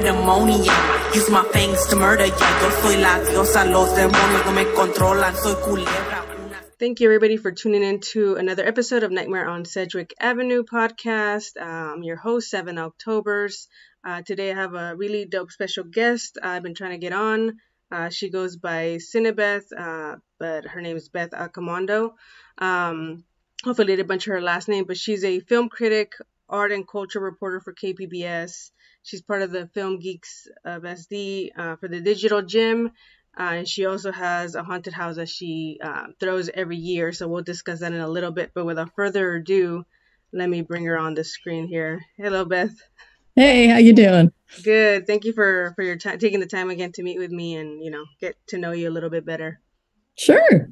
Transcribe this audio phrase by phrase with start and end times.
[0.00, 0.74] pandemonium.
[1.14, 2.26] Use my fangs to murder.
[2.26, 5.34] Yo soy la diosa, los demonios no me controlan.
[5.34, 6.24] Soy culebra.
[6.78, 11.60] Thank you, everybody, for tuning in to another episode of Nightmare on Sedgwick Avenue podcast.
[11.60, 13.68] I'm um, your host, Seven Octobers.
[14.02, 17.58] Uh, today, I have a really dope special guest I've been trying to get on.
[17.92, 22.12] Uh, she goes by Cinebeth, uh, but her name is Beth Accomando.
[22.56, 23.24] Um,
[23.62, 26.14] hopefully, a bunch her last name, but she's a film critic,
[26.48, 28.70] art and culture reporter for KPBS.
[29.02, 32.92] She's part of the Film Geeks of SD uh, for the Digital Gym.
[33.38, 37.12] Uh, and she also has a haunted house that she uh, throws every year.
[37.12, 38.50] So we'll discuss that in a little bit.
[38.54, 39.84] But without further ado,
[40.32, 42.04] let me bring her on the screen here.
[42.16, 42.74] Hello, Beth.
[43.36, 44.32] Hey, how you doing?
[44.64, 45.06] Good.
[45.06, 47.82] Thank you for for your time, taking the time again to meet with me and
[47.82, 49.60] you know get to know you a little bit better.
[50.16, 50.68] Sure.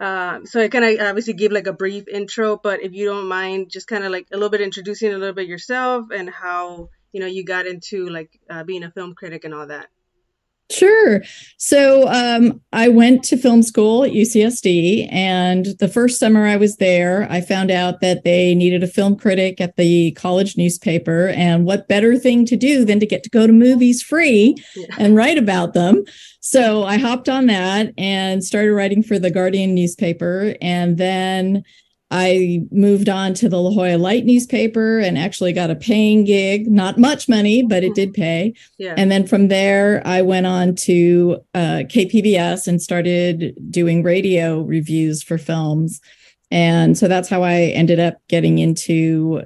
[0.00, 3.26] Uh, so I kind of obviously give like a brief intro, but if you don't
[3.26, 6.90] mind, just kind of like a little bit introducing a little bit yourself and how
[7.12, 9.88] you know you got into like uh, being a film critic and all that.
[10.70, 11.22] Sure.
[11.56, 16.76] So um, I went to film school at UCSD, and the first summer I was
[16.76, 21.28] there, I found out that they needed a film critic at the college newspaper.
[21.28, 24.94] And what better thing to do than to get to go to movies free yeah.
[24.98, 26.04] and write about them?
[26.40, 30.54] So I hopped on that and started writing for the Guardian newspaper.
[30.60, 31.64] And then
[32.10, 36.66] I moved on to the La Jolla Light newspaper and actually got a paying gig,
[36.66, 38.54] not much money, but it did pay.
[38.78, 38.94] Yeah.
[38.96, 45.22] And then from there, I went on to uh, KPBS and started doing radio reviews
[45.22, 46.00] for films.
[46.50, 49.42] And so that's how I ended up getting into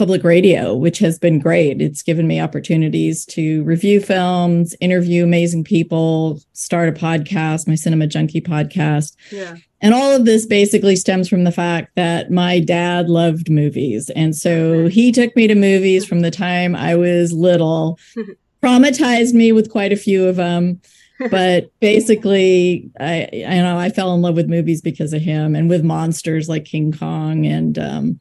[0.00, 1.82] public radio, which has been great.
[1.82, 8.06] It's given me opportunities to review films, interview amazing people, start a podcast, my Cinema
[8.06, 9.14] Junkie podcast.
[9.30, 9.56] Yeah.
[9.82, 14.08] And all of this basically stems from the fact that my dad loved movies.
[14.16, 17.98] And so he took me to movies from the time I was little,
[18.62, 20.80] traumatized me with quite a few of them.
[21.30, 25.68] But basically, I, I know I fell in love with movies because of him and
[25.68, 28.20] with monsters like King Kong and um,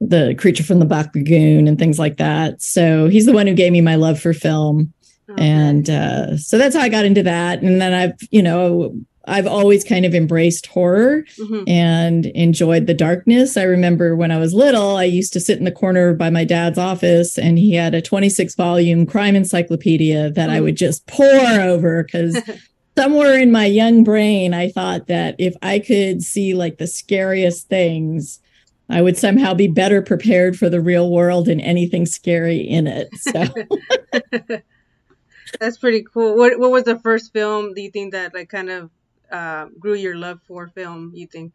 [0.00, 2.60] the creature from the Black Lagoon and things like that.
[2.62, 4.92] So he's the one who gave me my love for film.
[5.30, 5.44] Okay.
[5.44, 7.62] And uh, so that's how I got into that.
[7.62, 8.94] And then I've, you know,
[9.28, 11.68] I've always kind of embraced horror mm-hmm.
[11.68, 13.56] and enjoyed the darkness.
[13.56, 16.44] I remember when I was little, I used to sit in the corner by my
[16.44, 20.50] dad's office and he had a 26 volume crime encyclopedia that.
[20.50, 22.40] I would just pour over because
[22.96, 27.68] somewhere in my young brain, I thought that if I could see like the scariest
[27.68, 28.38] things,
[28.88, 33.08] I would somehow be better prepared for the real world and anything scary in it.
[33.16, 33.44] So
[35.60, 36.36] that's pretty cool.
[36.36, 38.90] What what was the first film do you think that like kind of
[39.30, 41.12] uh, grew your love for film?
[41.14, 41.54] You think?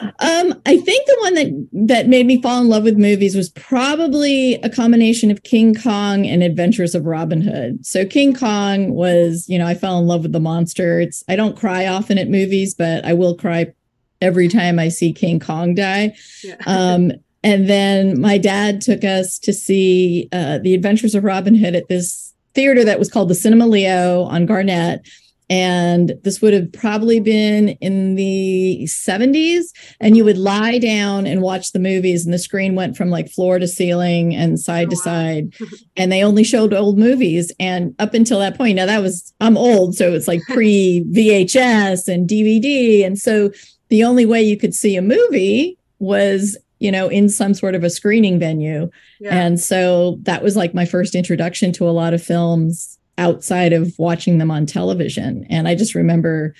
[0.00, 3.50] Um, I think the one that that made me fall in love with movies was
[3.50, 7.84] probably a combination of King Kong and Adventures of Robin Hood.
[7.84, 11.00] So King Kong was, you know, I fell in love with the monster.
[11.00, 13.74] It's I don't cry often at movies, but I will cry
[14.20, 16.14] every time I see King Kong die.
[16.42, 16.56] Yeah.
[16.66, 17.12] Um,
[17.44, 21.88] and then my dad took us to see uh, The Adventures of Robin Hood at
[21.88, 25.06] this theater that was called the Cinema Leo on Garnet.
[25.50, 29.66] And this would have probably been in the 70s.
[30.00, 33.30] And you would lie down and watch the movies, and the screen went from like
[33.30, 35.02] floor to ceiling and side oh, to wow.
[35.02, 35.54] side.
[35.96, 37.50] and they only showed old movies.
[37.58, 39.94] And up until that point, now that was, I'm old.
[39.94, 43.06] So it's like pre VHS and DVD.
[43.06, 43.50] And so
[43.88, 47.82] the only way you could see a movie was you know in some sort of
[47.84, 48.90] a screening venue.
[49.20, 49.34] Yeah.
[49.34, 53.92] and so that was like my first introduction to a lot of films outside of
[53.98, 55.46] watching them on television.
[55.50, 56.54] And i just remember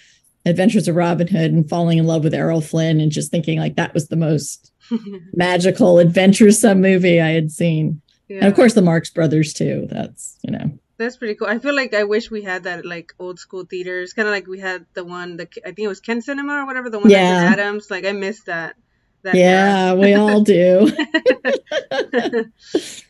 [0.46, 3.76] adventures of robin hood and falling in love with errol flynn and just thinking like
[3.76, 4.72] that was the most
[5.34, 8.00] magical adventuresome movie i had seen.
[8.28, 8.38] Yeah.
[8.38, 9.86] and of course the marx brothers too.
[9.90, 11.48] That's you know that's pretty cool.
[11.48, 14.46] I feel like I wish we had that like old school theaters, kind of like
[14.46, 17.10] we had the one the I think it was Ken Cinema or whatever the one
[17.10, 17.50] yeah.
[17.52, 17.90] Adams.
[17.90, 18.74] Like I missed that.
[19.22, 20.90] that yeah, we all do.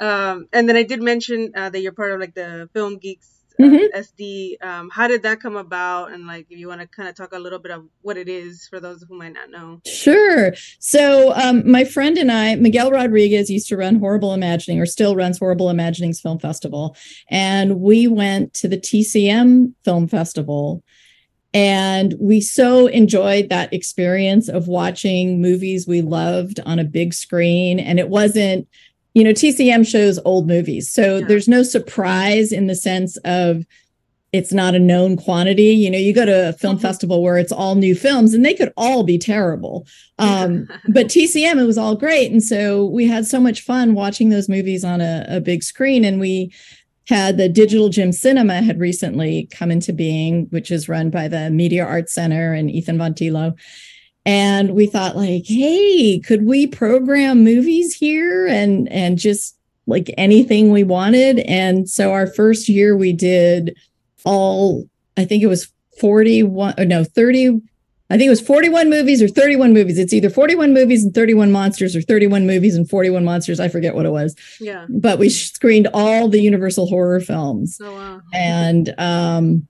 [0.01, 3.38] um, and then I did mention uh, that you're part of like the Film Geeks
[3.61, 3.99] mm-hmm.
[3.99, 4.63] SD.
[4.63, 6.13] Um, how did that come about?
[6.13, 8.29] And like, if you want to kind of talk a little bit of what it
[8.29, 9.81] is for those who might not know.
[9.87, 10.53] Sure.
[10.79, 15.17] So um, my friend and I, Miguel Rodriguez, used to run Horrible Imagining, or still
[15.17, 16.97] runs Horrible Imaginings Film Festival,
[17.31, 20.83] and we went to the TCM Film Festival.
[21.55, 27.81] And we so enjoyed that experience of watching movies we loved on a big screen.
[27.81, 28.69] And it wasn't
[29.19, 30.89] you know, TCM shows old movies.
[30.89, 31.27] So yeah.
[31.27, 33.65] there's no surprise in the sense of
[34.33, 35.75] it's not a known quantity.
[35.75, 36.83] You know, you go to a film mm-hmm.
[36.83, 39.87] festival where it's all new films and they could all be terrible.
[40.19, 42.31] Um, but TCM, it was all great.
[42.31, 46.05] And so we had so much fun watching those movies on a, a big screen.
[46.05, 46.53] And we
[47.09, 51.51] had the Digital Gym Cinema had recently come into being, which is run by the
[51.51, 53.57] Media Arts Center and Ethan van Thillo.
[54.29, 60.71] And we thought, like, hey, could we program movies here and and just like anything
[60.71, 61.39] we wanted?
[61.39, 63.75] And so our first year we did
[64.27, 64.87] all,
[65.17, 67.63] I think it was 41, no, 30
[68.11, 69.99] I think it was 41 movies or 31 movies.
[69.99, 73.61] It's either 41 movies and 31 monsters or 31 movies and 41 monsters.
[73.61, 74.35] I forget what it was.
[74.61, 74.87] Yeah.
[74.89, 77.79] But we screened all the Universal horror films.
[77.83, 78.21] Oh, wow.
[78.33, 79.69] And um,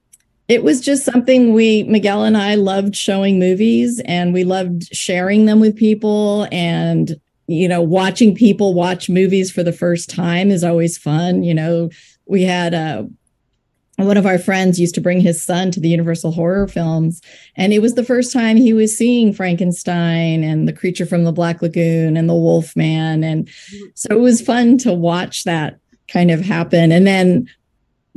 [0.49, 5.45] it was just something we, Miguel and I loved showing movies and we loved sharing
[5.45, 6.49] them with people.
[6.50, 11.43] And, you know, watching people watch movies for the first time is always fun.
[11.43, 11.91] You know,
[12.25, 13.06] we had a,
[13.97, 17.21] one of our friends used to bring his son to the Universal horror films,
[17.56, 21.33] and it was the first time he was seeing Frankenstein and the creature from the
[21.33, 23.25] Black Lagoon and the Wolf Man.
[23.25, 23.87] And mm-hmm.
[23.94, 26.93] so it was fun to watch that kind of happen.
[26.93, 27.49] And then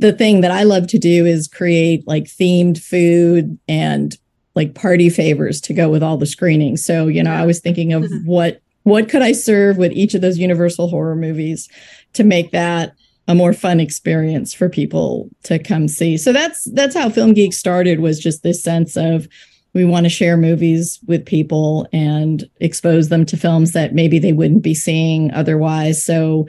[0.02, 4.16] the thing that I love to do is create like themed food and
[4.56, 6.84] like party favors to go with all the screenings.
[6.84, 8.26] So, you know, I was thinking of mm-hmm.
[8.26, 11.68] what what could I serve with each of those Universal horror movies
[12.14, 12.94] to make that
[13.28, 16.16] a more fun experience for people to come see.
[16.16, 19.28] So that's that's how Film Geek started was just this sense of
[19.72, 24.32] we want to share movies with people and expose them to films that maybe they
[24.32, 26.04] wouldn't be seeing otherwise.
[26.04, 26.48] So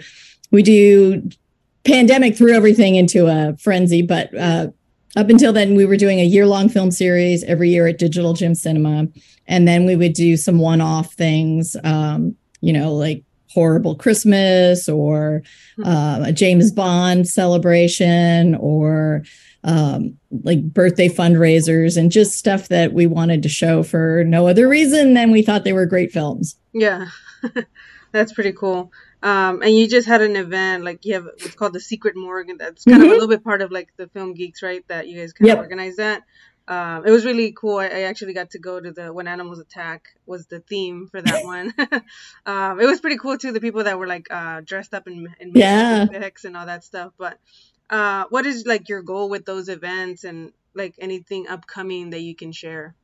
[0.50, 1.30] we do
[1.84, 4.68] pandemic threw everything into a frenzy, but uh,
[5.16, 8.56] up until then we were doing a year-long film series every year at Digital Gym
[8.56, 9.08] Cinema
[9.48, 15.44] and then we would do some one-off things um, you know like horrible Christmas or
[15.76, 15.84] hmm.
[15.86, 19.24] uh, a James Bond celebration or
[19.64, 24.68] um, like birthday fundraisers and just stuff that we wanted to show for no other
[24.68, 26.56] reason than we thought they were great films.
[26.74, 27.08] Yeah,
[28.12, 28.92] that's pretty cool.
[29.24, 32.50] Um, and you just had an event, like you have what's called the Secret Morgue,
[32.50, 33.02] and that's kind mm-hmm.
[33.02, 33.14] of a mm-hmm.
[33.14, 34.88] little bit part of like the Film Geeks, right?
[34.90, 35.58] That you guys kind yep.
[35.58, 36.24] of organized that
[36.68, 37.78] um, it was really cool.
[37.78, 41.22] I, I, actually got to go to the When Animals Attack was the theme for
[41.22, 41.74] that one.
[42.46, 43.52] um, it was pretty cool too.
[43.52, 47.12] The people that were like uh, dressed up in, in yeah and all that stuff.
[47.18, 47.38] But
[47.90, 52.36] uh, what is like your goal with those events and like anything upcoming that you
[52.36, 52.96] can share?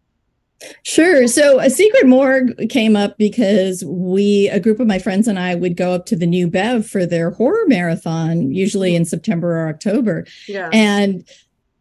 [0.84, 1.28] Sure.
[1.28, 5.56] So a secret morgue came up because we, a group of my friends and I,
[5.56, 9.70] would go up to the New Bev for their horror marathon, usually in September or
[9.70, 10.26] October.
[10.48, 10.70] Yeah.
[10.74, 11.28] And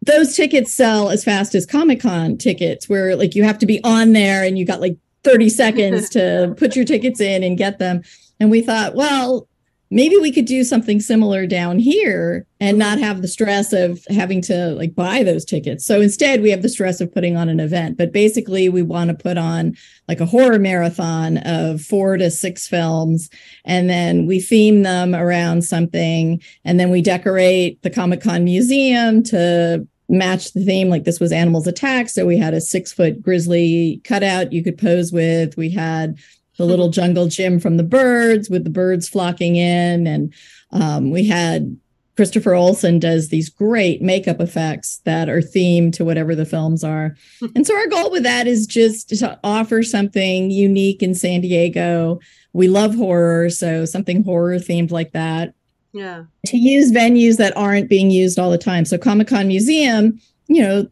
[0.03, 3.83] those tickets sell as fast as Comic Con tickets, where like you have to be
[3.83, 7.79] on there and you got like 30 seconds to put your tickets in and get
[7.79, 8.03] them.
[8.39, 9.48] And we thought, well,
[9.91, 14.43] maybe we could do something similar down here and not have the stress of having
[14.43, 15.87] to like buy those tickets.
[15.87, 17.97] So instead, we have the stress of putting on an event.
[17.97, 19.77] But basically, we want to put on
[20.07, 23.31] like a horror marathon of four to six films,
[23.65, 29.23] and then we theme them around something, and then we decorate the Comic Con museum
[29.25, 30.89] to match the theme.
[30.89, 34.79] Like this was Animals Attack, so we had a six foot grizzly cutout you could
[34.79, 35.57] pose with.
[35.57, 36.19] We had
[36.59, 40.07] the little jungle gym from the birds with the birds flocking in.
[40.07, 40.35] And
[40.73, 41.79] um, we had
[42.19, 47.17] Christopher Olsen does these great makeup effects that are themed to whatever the films are.
[47.55, 52.19] and so our goal with that is just to offer something unique in San Diego.
[52.53, 55.55] We love horror, so something horror themed like that.
[55.93, 56.25] Yeah.
[56.47, 58.85] To use venues that aren't being used all the time.
[58.85, 60.89] So Comic Con Museum, you know,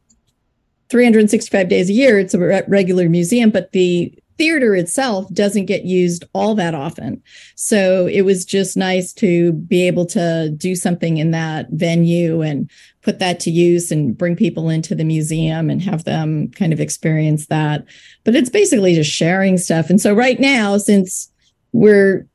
[0.90, 5.84] 365 days a year, it's a re- regular museum, but the theater itself doesn't get
[5.84, 7.22] used all that often.
[7.54, 12.70] So it was just nice to be able to do something in that venue and
[13.02, 16.80] put that to use and bring people into the museum and have them kind of
[16.80, 17.84] experience that.
[18.24, 19.90] But it's basically just sharing stuff.
[19.90, 21.30] And so right now, since
[21.72, 22.26] we're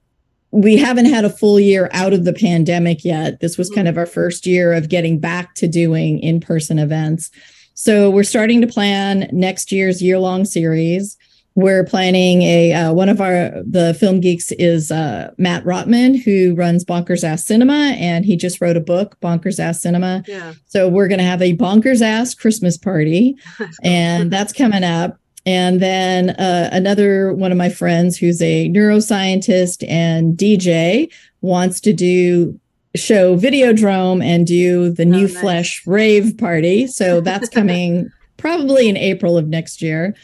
[0.52, 3.40] we haven't had a full year out of the pandemic yet.
[3.40, 7.32] This was kind of our first year of getting back to doing in person events.
[7.74, 11.18] So we're starting to plan next year's year long series
[11.56, 16.56] we're planning a uh, one of our the film geeks is uh, Matt Rotman who
[16.56, 20.24] runs Bonkers Ass Cinema and he just wrote a book Bonkers Ass Cinema.
[20.28, 20.54] Yeah.
[20.66, 23.36] So we're going to have a Bonkers Ass Christmas party
[23.84, 25.18] and that's coming up.
[25.46, 31.94] And then uh, another one of my friends who's a neuroscientist and DJ wants to
[31.94, 32.60] do
[32.96, 35.40] show Videodrome and do the oh, New nice.
[35.40, 36.88] Flesh rave party.
[36.88, 40.16] So that's coming probably in April of next year.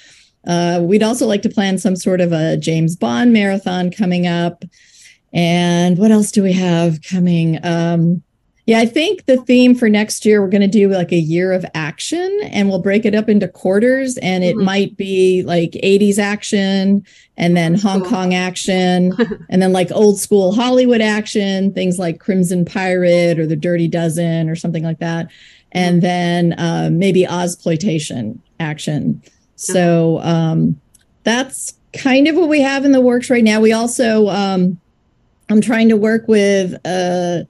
[0.46, 4.64] Uh, we'd also like to plan some sort of a James Bond marathon coming up.
[5.34, 7.60] And what else do we have coming?
[7.66, 8.24] Um,
[8.66, 11.54] Yeah, I think the theme for next year, we're going to do like a year
[11.54, 14.18] of action and we'll break it up into quarters.
[14.18, 14.66] And it mm-hmm.
[14.66, 17.06] might be like 80s action
[17.38, 18.10] and then Hong cool.
[18.10, 19.14] Kong action
[19.50, 24.50] and then like old school Hollywood action, things like Crimson Pirate or The Dirty Dozen
[24.50, 25.32] or something like that.
[25.72, 26.06] And mm-hmm.
[26.06, 29.22] then uh, maybe Ozploitation action.
[29.58, 30.80] So um,
[31.24, 33.60] that's kind of what we have in the works right now.
[33.60, 34.80] We also, um,
[35.50, 37.44] I'm trying to work with, uh,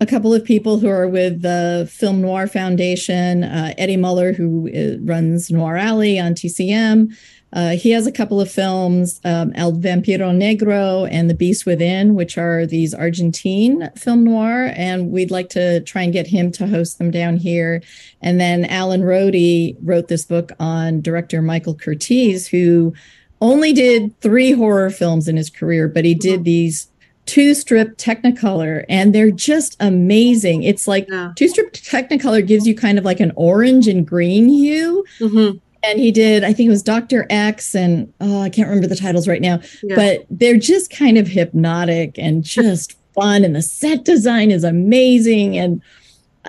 [0.00, 3.44] a couple of people who are with the Film Noir Foundation.
[3.44, 7.16] Uh, Eddie Muller, who uh, runs Noir Alley on TCM,
[7.54, 12.16] uh, he has a couple of films, um, El Vampiro Negro and The Beast Within,
[12.16, 14.72] which are these Argentine film noir.
[14.74, 17.80] And we'd like to try and get him to host them down here.
[18.20, 22.92] And then Alan Rode wrote this book on director Michael Curtiz, who
[23.40, 26.44] only did three horror films in his career, but he did mm-hmm.
[26.44, 26.88] these
[27.26, 31.32] two strip technicolor and they're just amazing it's like yeah.
[31.36, 35.56] two strip technicolor gives you kind of like an orange and green hue mm-hmm.
[35.84, 38.96] And he did i think it was dr x and oh i can't remember the
[38.96, 39.94] titles right now yeah.
[39.94, 45.56] but they're just kind of hypnotic and just fun and the set design is amazing
[45.56, 45.80] and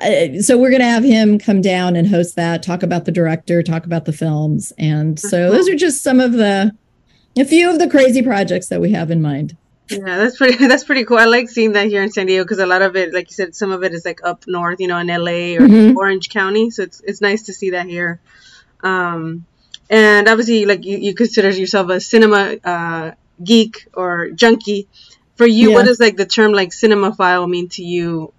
[0.02, 3.12] uh, so we're going to have him come down and host that talk about the
[3.12, 6.76] director talk about the films and so those are just some of the
[7.38, 9.56] a few of the crazy projects that we have in mind
[9.90, 10.58] yeah, that's pretty.
[10.68, 11.18] That's pretty cool.
[11.18, 13.36] I like seeing that here in San Diego because a lot of it, like you
[13.36, 15.98] said, some of it is like up north, you know, in LA or mm-hmm.
[15.98, 16.72] Orange County.
[16.72, 18.20] So it's it's nice to see that here.
[18.86, 19.46] Um,
[19.90, 23.12] and obviously, like you, you consider yourself a cinema uh,
[23.44, 24.88] geek or junkie.
[25.36, 25.76] For you, yeah.
[25.76, 28.32] what does like the term like cinemaphile mean to you?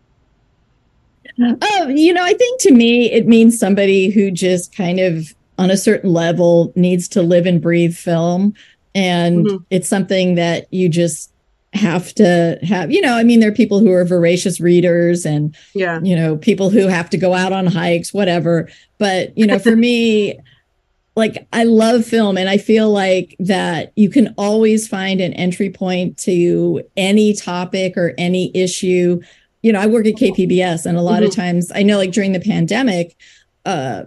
[1.39, 5.71] Oh, you know, I think to me it means somebody who just kind of on
[5.71, 8.55] a certain level needs to live and breathe film
[8.97, 9.57] and mm-hmm.
[9.69, 11.31] it's something that you just
[11.77, 15.55] have to have you know i mean there are people who are voracious readers and
[15.75, 16.01] yeah.
[16.03, 18.69] you know people who have to go out on hikes whatever.
[18.99, 20.39] But you know for me
[21.17, 25.71] like i love film and i feel like that you can always find an entry
[25.71, 29.21] point to any topic or any issue.
[29.63, 31.25] You know i work at kpbs and a lot mm-hmm.
[31.25, 33.17] of times i know like during the pandemic
[33.65, 34.05] uh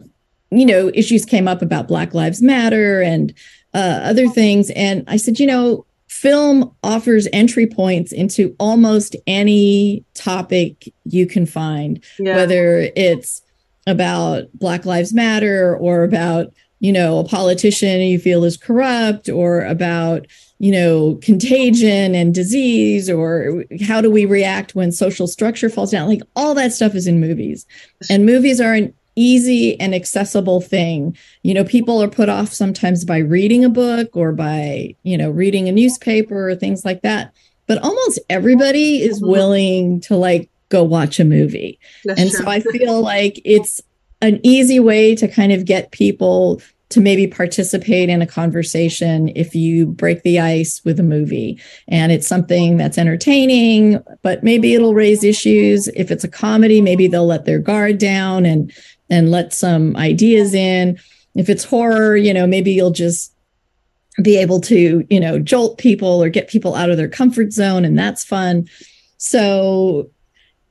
[0.52, 3.34] you know issues came up about black lives matter and
[3.74, 4.72] uh, other things.
[4.72, 11.46] And i said you know film offers entry points into almost any topic you can
[11.46, 12.36] find, yeah.
[12.36, 13.42] whether it's
[13.86, 19.64] about Black Lives Matter or about, you know, a politician you feel is corrupt or
[19.66, 20.26] about,
[20.58, 26.10] you know, contagion and disease or how do we react when social structure falls down?
[26.10, 27.68] Like all that stuff is in movies.
[28.10, 31.16] And movies are an easy and accessible thing.
[31.44, 35.30] You know, people are put off sometimes by reading a book or by, you know,
[35.30, 37.34] reading a newspaper or things like that.
[37.68, 39.32] But almost everybody is mm-hmm.
[39.32, 41.80] willing to like go watch a movie.
[42.06, 42.40] That's and true.
[42.40, 43.82] so I feel like it's
[44.22, 49.54] an easy way to kind of get people to maybe participate in a conversation if
[49.54, 54.96] you break the ice with a movie and it's something that's entertaining but maybe it'll
[54.96, 58.74] raise issues if it's a comedy maybe they'll let their guard down and
[59.10, 61.00] and let some ideas in.
[61.36, 63.34] If it's horror, you know, maybe you'll just
[64.22, 67.86] be able to, you know, jolt people or get people out of their comfort zone,
[67.86, 68.68] and that's fun.
[69.18, 70.10] So,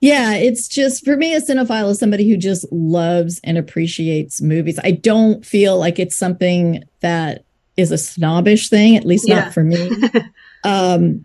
[0.01, 4.79] yeah, it's just for me, a cinephile is somebody who just loves and appreciates movies.
[4.83, 7.45] I don't feel like it's something that
[7.77, 9.41] is a snobbish thing, at least yeah.
[9.41, 9.91] not for me.
[10.65, 11.25] um,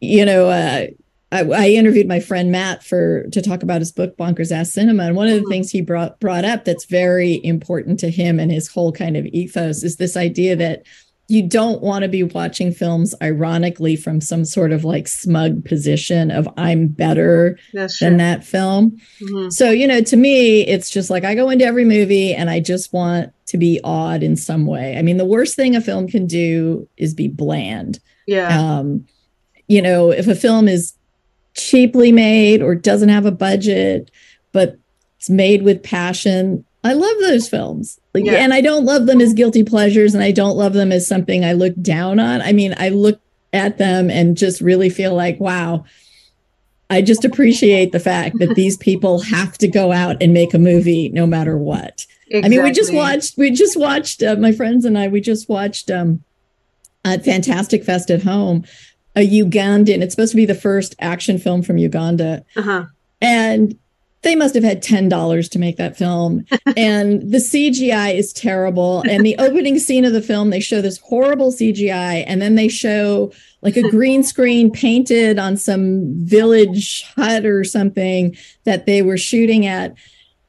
[0.00, 0.86] you know, uh,
[1.30, 5.04] I, I, interviewed my friend Matt for to talk about his book Bonkers Ass Cinema,
[5.04, 5.50] and one of the mm-hmm.
[5.50, 9.26] things he brought brought up that's very important to him and his whole kind of
[9.26, 10.84] ethos is this idea that
[11.30, 16.30] you don't want to be watching films ironically from some sort of like smug position
[16.30, 17.58] of I'm better
[18.00, 18.98] than that film.
[19.20, 19.50] Mm-hmm.
[19.50, 22.60] So, you know, to me, it's just like I go into every movie and I
[22.60, 24.96] just want to be awed in some way.
[24.96, 28.00] I mean, the worst thing a film can do is be bland.
[28.26, 28.48] Yeah.
[28.48, 29.06] Um,
[29.66, 30.94] you know, if a film is
[31.58, 34.10] cheaply made or doesn't have a budget,
[34.52, 34.78] but
[35.18, 36.64] it's made with passion.
[36.84, 37.98] I love those films.
[38.14, 38.34] Like, yeah.
[38.34, 41.44] and I don't love them as guilty pleasures and I don't love them as something
[41.44, 42.40] I look down on.
[42.40, 43.20] I mean, I look
[43.52, 45.84] at them and just really feel like, wow,
[46.90, 50.58] I just appreciate the fact that these people have to go out and make a
[50.58, 52.06] movie no matter what.
[52.28, 52.44] Exactly.
[52.44, 55.48] I mean, we just watched, we just watched, uh, my friends and I, we just
[55.48, 56.22] watched um,
[57.04, 58.64] a Fantastic Fest at home
[59.16, 60.02] a Ugandan.
[60.02, 62.44] It's supposed to be the first action film from Uganda.
[62.56, 62.86] Uh-huh.
[63.20, 63.78] And
[64.22, 66.44] they must have had $10 to make that film.
[66.76, 69.02] and the CGI is terrible.
[69.08, 72.68] And the opening scene of the film, they show this horrible CGI, and then they
[72.68, 79.18] show like a green screen painted on some village hut or something that they were
[79.18, 79.94] shooting at.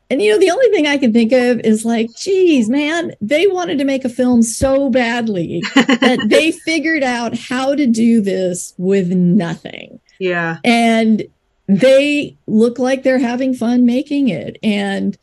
[0.10, 3.46] And you know, the only thing I can think of is like, geez, man, they
[3.46, 8.74] wanted to make a film so badly that they figured out how to do this
[8.78, 10.00] with nothing.
[10.18, 10.58] Yeah.
[10.64, 11.24] And
[11.68, 14.58] they look like they're having fun making it.
[14.64, 15.16] And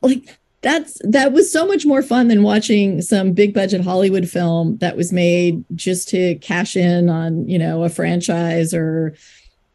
[0.00, 4.78] like that's that was so much more fun than watching some big budget Hollywood film
[4.78, 9.14] that was made just to cash in on, you know, a franchise or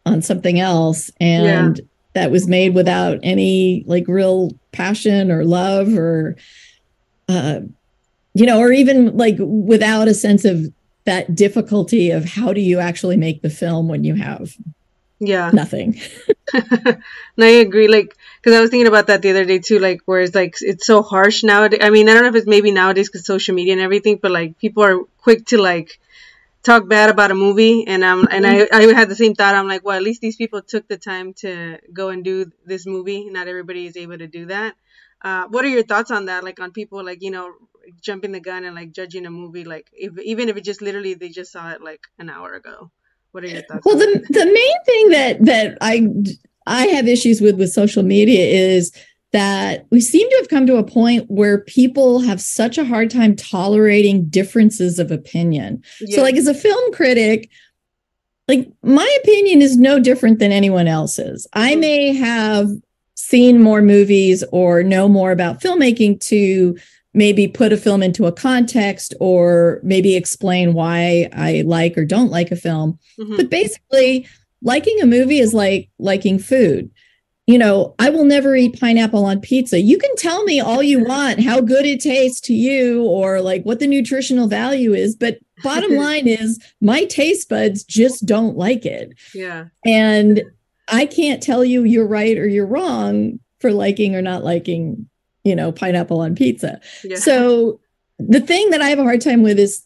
[0.04, 1.12] on something else.
[1.20, 1.84] And yeah
[2.14, 6.36] that was made without any like real passion or love or
[7.28, 7.62] uh
[8.34, 10.72] you know or even like without a sense of
[11.06, 14.56] that difficulty of how do you actually make the film when you have
[15.20, 15.52] yeah.
[15.54, 16.00] nothing.
[17.38, 20.02] No i agree like because i was thinking about that the other day too like
[20.06, 22.72] where it's like it's so harsh nowadays i mean i don't know if it's maybe
[22.72, 26.00] nowadays because social media and everything but like people are quick to like
[26.64, 29.56] talk bad about a movie and um and I, I had the same thought.
[29.56, 32.86] I'm like well at least these people took the time to go and do this
[32.86, 33.30] movie.
[33.30, 34.76] Not everybody is able to do that.
[35.24, 36.44] Uh, what are your thoughts on that?
[36.44, 37.52] Like on people like you know
[38.02, 41.14] jumping the gun and like judging a movie like if even if it just literally
[41.16, 42.92] they just saw it like an hour ago.
[43.32, 46.08] What are your thoughts well the, the main thing that that i
[46.68, 48.92] i have issues with with social media is
[49.34, 53.10] that we seem to have come to a point where people have such a hard
[53.10, 55.84] time tolerating differences of opinion.
[56.00, 56.16] Yeah.
[56.16, 57.50] So, like, as a film critic,
[58.48, 61.48] like my opinion is no different than anyone else's.
[61.54, 61.80] I mm-hmm.
[61.82, 62.70] may have
[63.16, 66.78] seen more movies or know more about filmmaking to
[67.14, 72.32] maybe put a film into a context or maybe explain why I like or don't
[72.32, 73.00] like a film.
[73.20, 73.38] Mm-hmm.
[73.38, 74.28] But basically,
[74.62, 76.92] liking a movie is like liking food
[77.46, 79.82] you know, I will never eat pineapple on pizza.
[79.82, 83.64] You can tell me all you want how good it tastes to you or like
[83.64, 88.86] what the nutritional value is, but bottom line is my taste buds just don't like
[88.86, 89.14] it.
[89.36, 89.66] Yeah.
[89.86, 90.44] And
[90.88, 95.10] I can't tell you you're right or you're wrong for liking or not liking,
[95.44, 96.80] you know, pineapple on pizza.
[97.04, 97.18] Yeah.
[97.18, 97.82] So
[98.20, 99.84] the thing that I have a hard time with is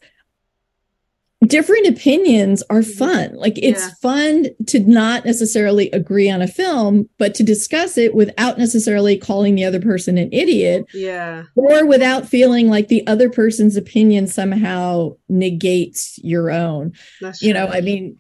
[1.48, 2.98] different opinions are mm-hmm.
[2.98, 3.36] fun.
[3.36, 3.94] Like it's yeah.
[4.02, 9.56] fun to not necessarily agree on a film, but to discuss it without necessarily calling
[9.56, 10.86] the other person an idiot.
[10.94, 11.44] Yeah.
[11.56, 16.94] Or without feeling like the other person's opinion somehow negates your own.
[17.22, 18.18] That's you know, I mean,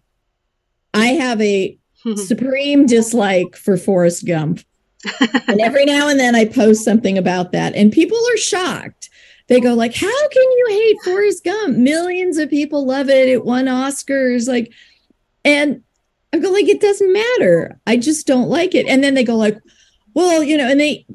[0.93, 1.77] I have a
[2.15, 4.61] supreme dislike for Forrest Gump.
[5.47, 9.09] and every now and then I post something about that and people are shocked
[9.47, 11.77] they go like, "How can you hate Forrest Gump?
[11.77, 13.29] Millions of people love it.
[13.29, 14.71] It won Oscars." Like,
[15.43, 15.81] and
[16.33, 17.79] I go like, "It doesn't matter.
[17.87, 19.57] I just don't like it." And then they go like,
[20.13, 21.05] "Well, you know," and they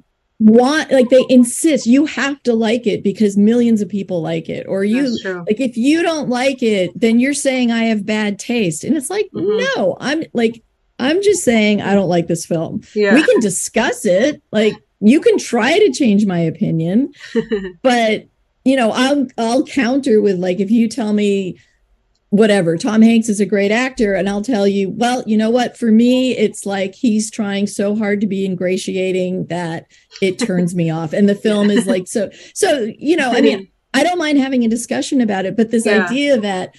[0.45, 4.66] want like they insist you have to like it because millions of people like it
[4.66, 8.83] or you like if you don't like it then you're saying i have bad taste
[8.83, 9.64] and it's like mm-hmm.
[9.77, 10.61] no i'm like
[10.99, 13.14] i'm just saying i don't like this film yeah.
[13.14, 17.12] we can discuss it like you can try to change my opinion
[17.82, 18.26] but
[18.64, 21.58] you know i'll i'll counter with like if you tell me
[22.30, 25.76] whatever tom hanks is a great actor and i'll tell you well you know what
[25.76, 29.86] for me it's like he's trying so hard to be ingratiating that
[30.22, 33.68] it turns me off and the film is like so so you know i mean
[33.94, 36.06] i don't mind having a discussion about it but this yeah.
[36.06, 36.74] idea that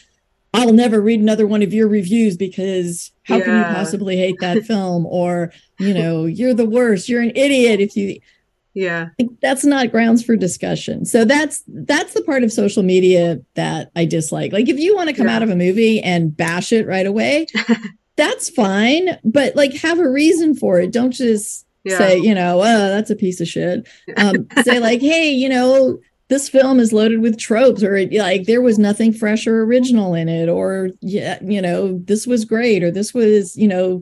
[0.54, 3.44] I'll never read another one of your reviews because how yeah.
[3.44, 5.06] can you possibly hate that film?
[5.08, 5.52] Or,
[5.88, 7.10] you know, you're the worst.
[7.10, 8.20] You're an idiot if you
[8.74, 9.10] yeah
[9.42, 14.04] that's not grounds for discussion so that's that's the part of social media that i
[14.04, 15.36] dislike like if you want to come yeah.
[15.36, 17.46] out of a movie and bash it right away
[18.16, 21.98] that's fine but like have a reason for it don't just yeah.
[21.98, 26.00] say you know oh that's a piece of shit um, say like hey you know
[26.30, 30.28] this film is loaded with tropes or like there was nothing fresh or original in
[30.28, 34.02] it or yeah you know this was great or this was you know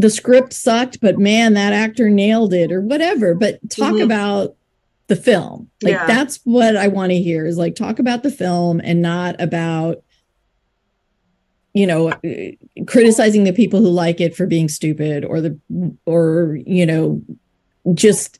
[0.00, 4.02] the script sucked but man that actor nailed it or whatever but talk mm-hmm.
[4.02, 4.56] about
[5.08, 6.06] the film like yeah.
[6.06, 10.02] that's what i want to hear is like talk about the film and not about
[11.74, 12.12] you know
[12.86, 15.58] criticizing the people who like it for being stupid or the
[16.06, 17.20] or you know
[17.94, 18.38] just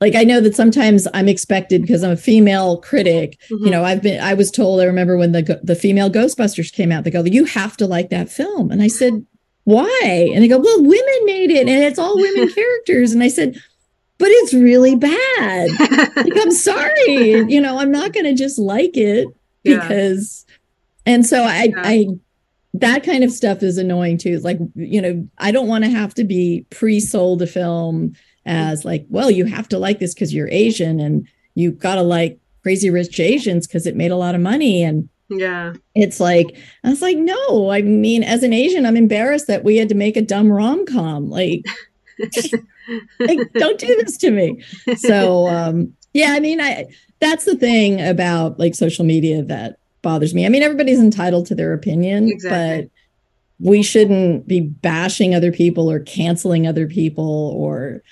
[0.00, 3.38] like I know that sometimes I'm expected because I'm a female critic.
[3.48, 3.66] Mm-hmm.
[3.66, 6.90] You know, I've been I was told I remember when the the female Ghostbusters came
[6.90, 9.24] out, they go, "You have to like that film," and I said,
[9.64, 13.28] "Why?" And they go, "Well, women made it, and it's all women characters," and I
[13.28, 13.60] said.
[14.18, 15.70] But it's really bad.
[16.14, 17.44] like, I'm sorry.
[17.50, 19.26] You know, I'm not going to just like it
[19.64, 21.14] because, yeah.
[21.14, 21.82] and so I, yeah.
[21.82, 22.06] I
[22.74, 24.38] that kind of stuff is annoying too.
[24.38, 28.14] Like, you know, I don't want to have to be pre-sold a film
[28.46, 32.38] as like, well, you have to like this because you're Asian and you gotta like
[32.62, 34.82] crazy rich Asians because it made a lot of money.
[34.82, 39.46] And yeah, it's like, I was like, no, I mean, as an Asian, I'm embarrassed
[39.46, 41.30] that we had to make a dumb rom-com.
[41.30, 41.64] Like,
[43.20, 44.62] like don't do this to me.
[44.96, 46.86] So um yeah, I mean, I
[47.20, 50.44] that's the thing about like social media that bothers me.
[50.44, 52.90] I mean, everybody's entitled to their opinion, exactly.
[53.58, 58.02] but we shouldn't be bashing other people or canceling other people or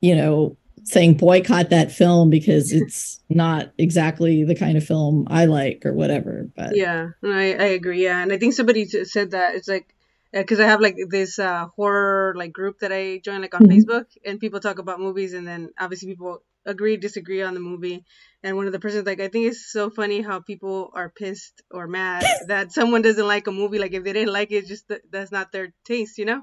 [0.00, 0.56] you know
[0.92, 5.92] saying boycott that film because it's not exactly the kind of film I like or
[5.92, 6.48] whatever.
[6.54, 8.04] But yeah, I, I agree.
[8.04, 9.94] Yeah, and I think somebody said that it's like
[10.32, 13.78] because I have like this uh, horror like group that I join like on mm-hmm.
[13.78, 18.04] Facebook, and people talk about movies, and then obviously people agree disagree on the movie.
[18.42, 21.62] And one of the persons like I think it's so funny how people are pissed
[21.70, 23.78] or mad that someone doesn't like a movie.
[23.78, 26.42] Like if they didn't like it, just th- that's not their taste, you know.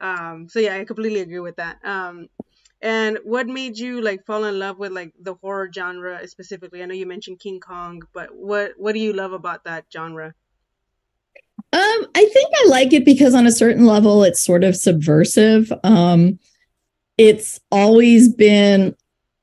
[0.00, 1.78] Um, so yeah, I completely agree with that.
[1.84, 2.28] Um,
[2.86, 6.84] and what made you like fall in love with like the horror genre specifically?
[6.84, 10.34] I know you mentioned King Kong, but what what do you love about that genre?
[11.72, 15.72] Um, I think I like it because on a certain level, it's sort of subversive.
[15.82, 16.38] Um,
[17.18, 18.94] it's always been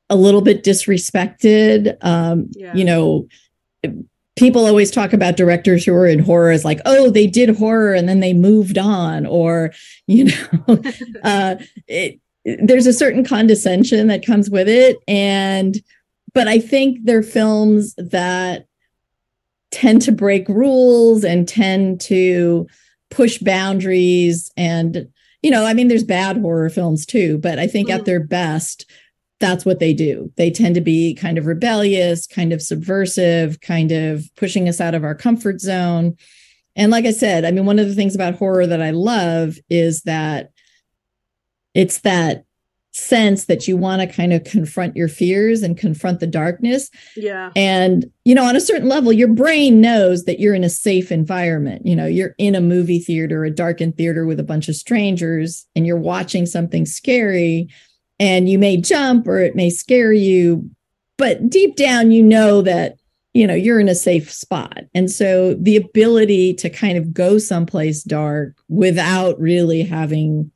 [0.10, 1.98] a little bit disrespected.
[2.00, 2.74] Um, yeah.
[2.74, 3.28] You know,
[4.38, 7.94] people always talk about directors who are in horror as like, oh, they did horror
[7.94, 9.74] and then they moved on, or
[10.08, 10.82] you know,
[11.24, 11.56] uh,
[11.90, 15.78] it, there's a certain condescension that comes with it, and
[16.34, 18.68] but I think they're films that
[19.72, 22.68] tend to break rules and tend to
[23.10, 25.08] push boundaries and
[25.44, 28.00] you know i mean there's bad horror films too but i think mm-hmm.
[28.00, 28.86] at their best
[29.44, 30.32] that's what they do.
[30.38, 34.96] They tend to be kind of rebellious kind of subversive kind of pushing us out
[34.96, 36.16] of our comfort zone.
[36.78, 39.58] And like i said i mean one of the things about horror that i love
[39.70, 40.53] is that
[41.74, 42.46] it's that
[42.96, 46.92] sense that you want to kind of confront your fears and confront the darkness.
[47.16, 47.50] Yeah.
[47.56, 51.12] And, you know, on a certain level, your brain knows that you're in a safe
[51.12, 51.88] environment.
[51.88, 55.66] You know, you're in a movie theater, a darkened theater with a bunch of strangers,
[55.76, 57.68] and you're watching something scary,
[58.20, 60.70] and you may jump or it may scare you.
[61.18, 62.98] But deep down, you know that,
[63.34, 64.82] you know, you're in a safe spot.
[64.94, 70.52] And so the ability to kind of go someplace dark without really having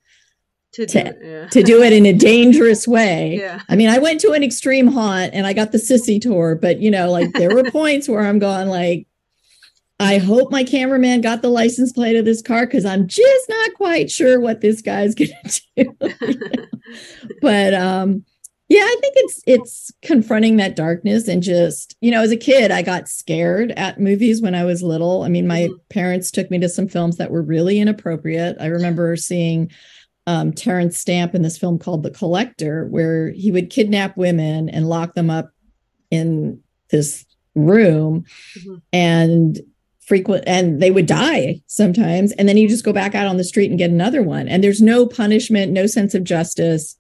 [0.77, 1.47] to, to, do, it, yeah.
[1.47, 3.37] to do it in a dangerous way.
[3.39, 3.61] Yeah.
[3.67, 6.79] I mean, I went to an extreme haunt and I got the sissy tour, but
[6.79, 9.07] you know, like there were points where I'm going like,
[9.99, 13.73] I hope my cameraman got the license plate of this car because I'm just not
[13.73, 15.31] quite sure what this guy's gonna
[15.75, 15.95] do.
[17.41, 18.23] But um,
[18.69, 22.71] yeah, I think it's it's confronting that darkness and just, you know, as a kid,
[22.71, 25.23] I got scared at movies when I was little.
[25.23, 25.75] I mean, my mm-hmm.
[25.89, 28.57] parents took me to some films that were really inappropriate.
[28.61, 29.69] I remember seeing
[30.27, 34.89] um, Terence Stamp in this film called The Collector, where he would kidnap women and
[34.89, 35.51] lock them up
[36.11, 38.25] in this room
[38.59, 38.75] mm-hmm.
[38.93, 39.59] and
[40.01, 42.33] frequent and they would die sometimes.
[42.33, 44.47] And then you just go back out on the street and get another one.
[44.47, 46.97] And there's no punishment no sense of justice.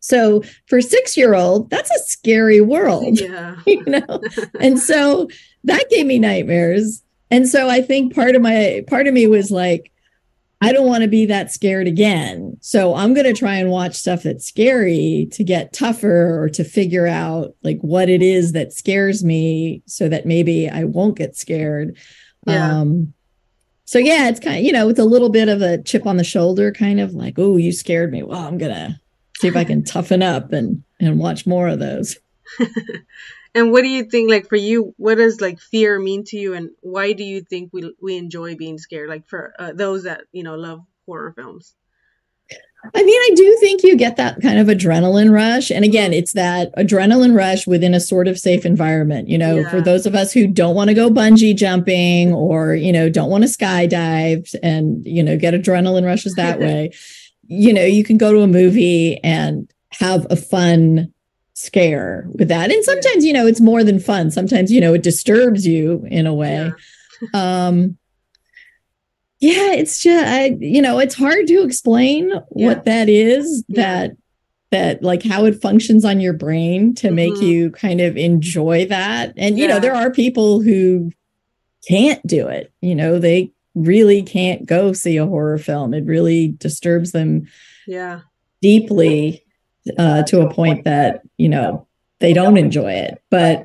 [0.00, 3.56] So for six year old that's a scary world yeah.
[3.66, 4.20] you know?
[4.58, 5.28] And so
[5.64, 7.02] that gave me nightmares.
[7.30, 9.92] And so i think part of my part of me was like
[10.64, 12.56] I don't want to be that scared again.
[12.60, 16.64] So I'm going to try and watch stuff that's scary to get tougher or to
[16.64, 21.36] figure out like what it is that scares me so that maybe I won't get
[21.36, 21.98] scared.
[22.46, 22.80] Yeah.
[22.80, 23.12] Um
[23.84, 26.16] so yeah, it's kind of, you know, it's a little bit of a chip on
[26.16, 28.22] the shoulder kind of like, "Oh, you scared me.
[28.22, 28.98] Well, I'm going to
[29.36, 32.16] see if I can toughen up and and watch more of those."
[33.54, 36.54] And what do you think, like for you, what does like fear mean to you,
[36.54, 39.08] and why do you think we we enjoy being scared?
[39.08, 41.74] Like for uh, those that you know love horror films.
[42.94, 45.70] I mean, I do think you get that kind of adrenaline rush.
[45.70, 49.28] And again, it's that adrenaline rush within a sort of safe environment.
[49.28, 49.70] You know, yeah.
[49.70, 53.30] for those of us who don't want to go bungee jumping or, you know, don't
[53.30, 56.90] want to skydive and, you know, get adrenaline rushes that way,
[57.46, 61.13] you know, you can go to a movie and have a fun
[61.54, 62.70] scare with that.
[62.70, 64.30] And sometimes, you know, it's more than fun.
[64.30, 66.72] Sometimes, you know, it disturbs you in a way.
[67.32, 67.66] Yeah.
[67.66, 67.96] um
[69.40, 72.68] yeah, it's just I, you know, it's hard to explain yeah.
[72.68, 73.82] what that is yeah.
[73.82, 74.16] that
[74.70, 77.16] that like how it functions on your brain to mm-hmm.
[77.16, 79.32] make you kind of enjoy that.
[79.36, 81.12] And you know, there are people who
[81.86, 82.72] can't do it.
[82.80, 85.94] You know, they really can't go see a horror film.
[85.94, 87.46] It really disturbs them
[87.86, 88.20] yeah
[88.62, 89.43] deeply
[89.98, 91.86] uh, to a point that you know
[92.20, 93.64] they don't enjoy it but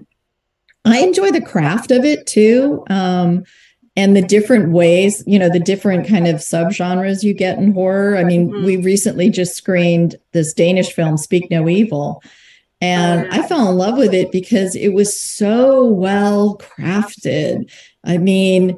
[0.85, 3.43] i enjoy the craft of it too um,
[3.95, 8.15] and the different ways, you know, the different kind of subgenres you get in horror.
[8.15, 8.63] I mean, Mhm.
[8.63, 12.21] we recently just screened this Danish film, Speak No Evil.
[12.79, 13.27] And.
[13.29, 17.69] I fell in love with it because it was so well crafted.
[18.05, 18.77] I mean,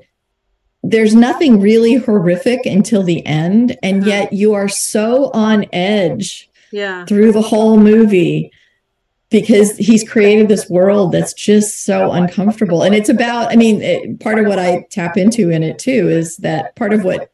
[0.82, 4.10] there's nothing really horrific until the end, and Uh-huh.
[4.10, 7.06] yet you are so on edge Yeah.
[7.06, 8.52] through the whole movie
[9.30, 12.84] because he's created this world that's just so uncomfortable.
[12.84, 16.10] And it's about, I mean, it, part of what I tap into in it too
[16.10, 17.32] is that part of what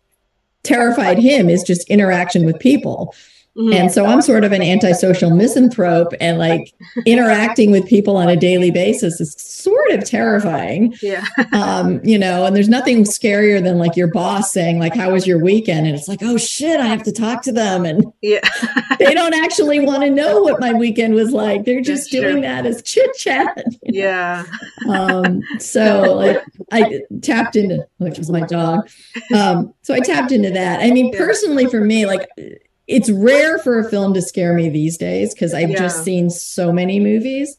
[0.63, 3.15] terrified him is just interaction with people.
[3.57, 3.73] Mhm.
[3.75, 6.73] And so I'm sort of an antisocial misanthrope, and like
[7.05, 10.93] interacting with people on a daily basis is sort of terrifying.
[11.01, 11.25] yeah.
[11.53, 15.25] Um, you know, and there's nothing scarier than like your boss saying, like, how was
[15.25, 15.87] your weekend?
[15.87, 17.83] And it's like, oh shit, I have to talk to them.
[17.85, 18.41] And Yeah.
[18.99, 21.65] they don't actually want to know what my weekend was like.
[21.65, 22.41] They're just That's doing true.
[22.41, 23.63] that as chit chat.
[23.83, 24.45] yeah.
[24.87, 28.87] Um, so like I tapped into, which was my dog.
[29.35, 30.81] Um, so I tapped into that.
[30.81, 32.27] I mean, personally for me, like
[32.87, 35.77] it's rare for a film to scare me these days because I've Yeah.
[35.79, 37.55] just seen so many movies.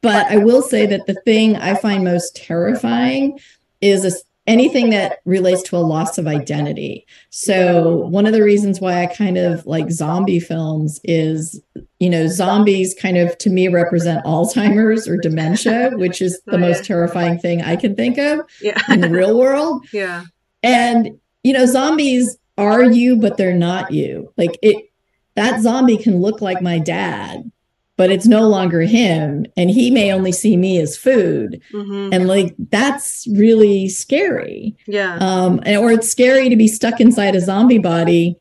[0.00, 3.38] But I will say that the thing I find most terrifying
[3.80, 4.12] is a,
[4.46, 7.06] anything that relates to a loss of identity.
[7.30, 11.60] So one of the reasons why I kind of like zombie films is,
[11.98, 16.84] you know, zombies kind of to me represent Alzheimer's or dementia, which is the most
[16.84, 18.78] terrifying thing I can think of Yeah.
[18.88, 19.84] in the real world.
[19.92, 20.24] Yeah.
[20.62, 24.32] And you know, zombies are you, but they're not you.
[24.36, 24.90] Like it
[25.34, 27.50] that zombie can look like my dad,
[27.96, 29.46] but it's no longer him.
[29.56, 31.62] And he may only see me as food.
[31.70, 34.76] hmm And like that's really scary.
[34.86, 35.16] Yeah.
[35.20, 38.36] Um, and, or it's scary to be stuck inside a zombie body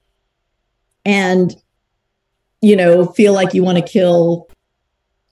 [1.06, 1.56] and
[2.62, 4.50] you know, feel like you want to kill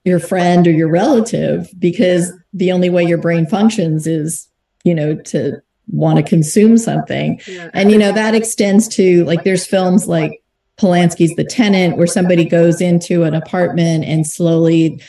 [0.03, 4.47] your friend or your relative because the only way your brain functions is,
[4.83, 7.39] you know, to want to consume something.
[7.47, 7.69] Yeah.
[7.73, 10.41] And you know, that extends to like there's films like
[10.77, 15.01] Polanski's The Tenant, where somebody goes into an apartment and slowly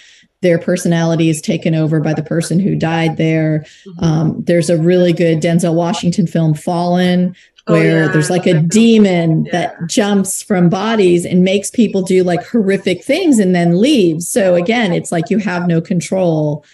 [0.42, 3.64] their personality is taken over by the person who died there.
[3.86, 4.02] Mhm.
[4.02, 7.34] Um, there's a really good Denzel Washington film, Fallen,
[7.68, 8.84] Oh, where yeah, there's like a love that film.
[8.84, 9.52] demon Yeah.
[9.52, 14.28] that jumps from bodies and makes people do like horrific things and then leaves.
[14.28, 16.64] So again, it's like you have no control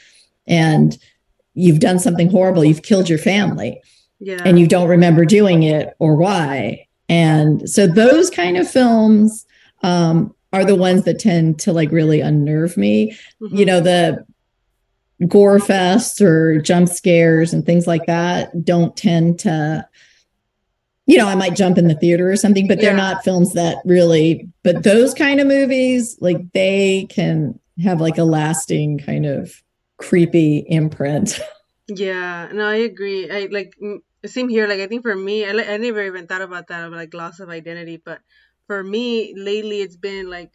[0.46, 0.98] and
[1.54, 2.62] you've done something horrible.
[2.62, 3.80] You've killed your family
[4.22, 4.40] yeah.
[4.44, 6.86] and you don't remember doing it or why.
[7.08, 9.44] And so those kind of films
[9.82, 13.16] um, are the ones that tend to like really unnerve me.
[13.42, 13.58] Mhm.
[13.58, 14.24] You know, the
[15.28, 19.86] gore fests or jump scares and things like that don't tend to,
[21.06, 22.96] you know, I might jump in the theater or something, but they're Yeah.
[23.14, 28.24] not films that really, but those kind of movies, like they can have like a
[28.24, 29.62] lasting kind of
[29.98, 31.40] creepy imprint.
[31.88, 33.28] Yeah, no, I agree.
[33.28, 33.74] I like
[34.28, 34.66] same here.
[34.68, 37.40] Like I think for me, I, I never even thought about that of like loss
[37.40, 38.00] of identity.
[38.04, 38.20] But
[38.66, 40.52] for me, lately, it's been like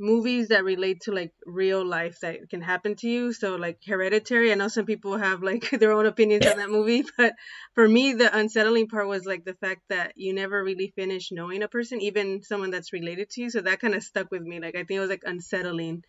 [0.00, 3.32] movies that relate to like real life that can happen to you.
[3.32, 4.52] So like Hereditary.
[4.52, 7.34] I know some people have like their own opinions on that movie, but
[7.74, 11.62] for me, the unsettling part was like the fact that you never really finish knowing
[11.62, 13.50] a person, even someone that's related to you.
[13.50, 14.60] So that kind of stuck with me.
[14.60, 16.04] Like I think it was like unsettling.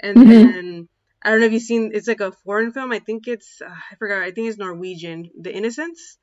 [0.00, 0.52] And Mhm.
[0.52, 0.88] then
[1.22, 1.90] I don't know if you've seen.
[1.94, 2.92] It's like a foreign film.
[2.92, 4.22] I think it's uh, I forgot.
[4.22, 5.30] I think it's Norwegian.
[5.40, 6.18] The Innocents.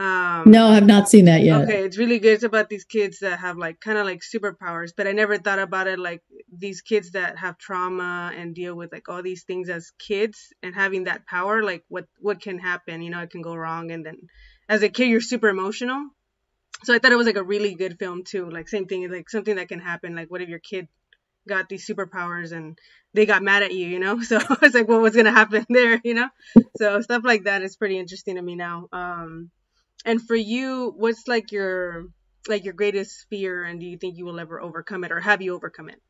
[0.00, 1.60] Um, no, I've not seen that yet.
[1.60, 2.32] Okay, it's really good.
[2.32, 5.58] It's about these kids that have like kind of like superpowers, but I never thought
[5.58, 9.68] about it like these kids that have trauma and deal with like all these things
[9.68, 13.42] as kids and having that power, like what what can happen, you know, it can
[13.42, 14.16] go wrong and then
[14.70, 16.08] as a kid you're super emotional.
[16.84, 18.48] So I thought it was like a really good film too.
[18.48, 20.16] Like same thing, like something that can happen.
[20.16, 20.88] Like what if your kid
[21.46, 22.78] got these superpowers and
[23.12, 24.22] they got mad at you, you know?
[24.22, 26.30] So I was like what was gonna happen there, you know?
[26.78, 28.88] So stuff like that is pretty interesting to me now.
[28.94, 29.50] Um
[30.04, 32.06] and for you, what's like your
[32.48, 35.42] like your greatest fear and do you think you will ever overcome it or have
[35.42, 36.00] you overcome it?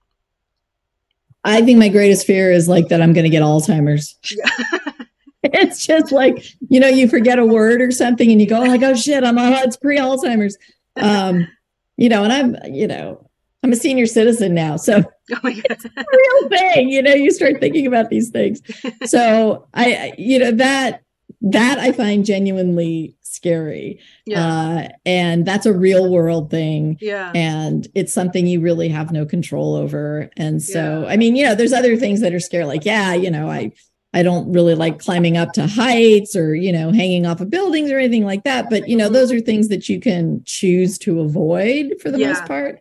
[1.44, 4.16] I think my greatest fear is like that I'm going to get Alzheimer's.
[5.42, 8.82] it's just like, you know, you forget a word or something and you go like,
[8.82, 10.56] oh shit, I'm on, it's pre Alzheimer's.
[10.96, 11.48] Um,
[11.96, 13.26] you know, and I'm, you know,
[13.62, 14.76] I'm a senior citizen now.
[14.76, 14.98] So
[15.32, 15.78] oh my god.
[15.96, 18.60] real thing, you know, you start thinking about these things.
[19.06, 21.02] So I- you know, that,
[21.42, 24.00] that I find genuinely scary.
[24.26, 24.46] Yeah.
[24.46, 27.30] Uh, and that's a real world thing yeah.
[27.34, 31.08] and it's something you really have no control over and so Yeah.
[31.08, 33.72] i mean you know there's other things that are scary like yeah you know i
[34.12, 37.90] i don't really like climbing up to heights or you know hanging off of buildings
[37.90, 39.12] or anything like that but you know Mhm.
[39.12, 42.28] those are things that you can choose to avoid for the Yeah.
[42.32, 42.80] most part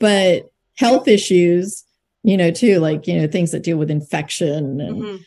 [0.00, 1.84] but health issues
[2.22, 5.18] you know too like you know things that deal with infection and Mhm.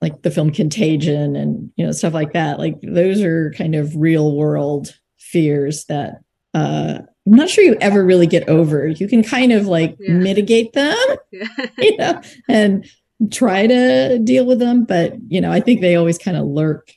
[0.00, 2.58] Like the film Contagion and you know stuff like that.
[2.58, 6.20] Like those are kind of real world fears that
[6.54, 8.88] uh I'm not sure you ever really get over.
[8.88, 10.14] You can kind of like yeah.
[10.14, 10.96] mitigate them,
[11.32, 11.46] yeah.
[11.78, 12.86] you know, and
[13.30, 16.92] try to deal with them, but you know, I think they always kind of lurk.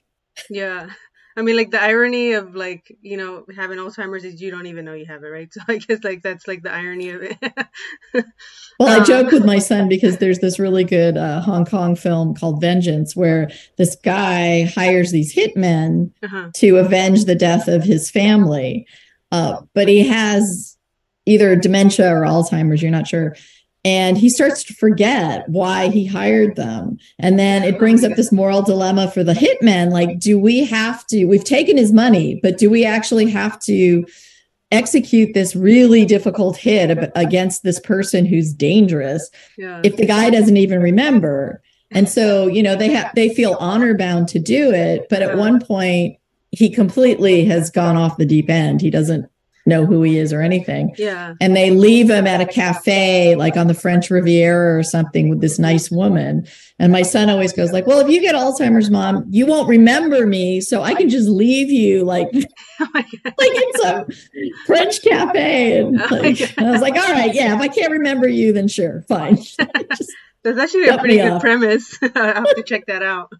[0.49, 0.89] Yeah.
[1.35, 4.85] I mean, like the irony of like you know having Alzheimer's is you don't even
[4.85, 5.49] know you have it, right?
[5.53, 7.37] So I guess like that's like the irony of it.
[8.79, 11.95] well, I um, joke with my son because there's this really good uh, Hong Kong
[11.95, 16.49] film called Vengeance where this guy hires these hitmen uh-huh.
[16.55, 18.87] to avenge the death of his family,
[19.31, 20.77] uh, but he has
[21.25, 22.81] either dementia or Alzheimer's.
[22.81, 23.35] You're not sure,
[23.85, 26.97] and he starts to forget why he hired them.
[27.19, 31.05] And then it brings up this moral dilemma for the hitmen like do we have
[31.07, 34.05] to we've taken his money but do we actually have to
[34.71, 39.81] execute this really difficult hit against this person who's dangerous yeah.
[39.83, 41.61] if the guy doesn't even remember?
[41.91, 45.37] And so you know they have they feel honor bound to do it but at
[45.37, 46.17] one point
[46.53, 48.79] he completely has gone off the deep end.
[48.79, 49.27] He doesn't
[49.65, 50.93] know who he is or anything.
[50.97, 51.35] Yeah.
[51.39, 55.41] And they leave him at a cafe, like on the French Riviera or something, with
[55.41, 56.45] this nice woman.
[56.79, 60.25] And my son always goes like, "Well, if you get Alzheimer's, mom, you won't remember
[60.25, 62.27] me, so I can just leave you like,
[62.79, 64.05] oh like in some
[64.65, 68.27] French cafe." And, oh like, I was like, "All right, yeah, if I can't remember
[68.27, 69.37] you, then sure, fine."
[70.43, 71.41] That's actually a pretty good off.
[71.41, 71.97] premise.
[72.01, 73.31] I have to check that out.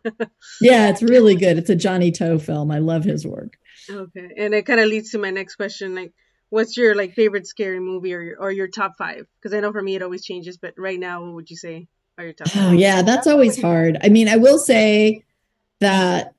[0.62, 1.57] yeah, it's really good.
[1.57, 2.71] It's a Johnnie To film.
[2.71, 3.57] I love his work.
[3.89, 5.96] Okay, and it kind of leads to my next question.
[5.96, 6.13] Like,
[6.50, 9.26] what's your like favorite scary movie or your, or your top five?
[9.41, 11.88] Because I know for me it always changes, but right now, what would you say
[12.17, 12.48] are your top?
[12.50, 12.80] Oh five?
[12.80, 13.98] yeah, that's always hard.
[14.04, 15.24] I mean, I will say
[15.80, 16.34] that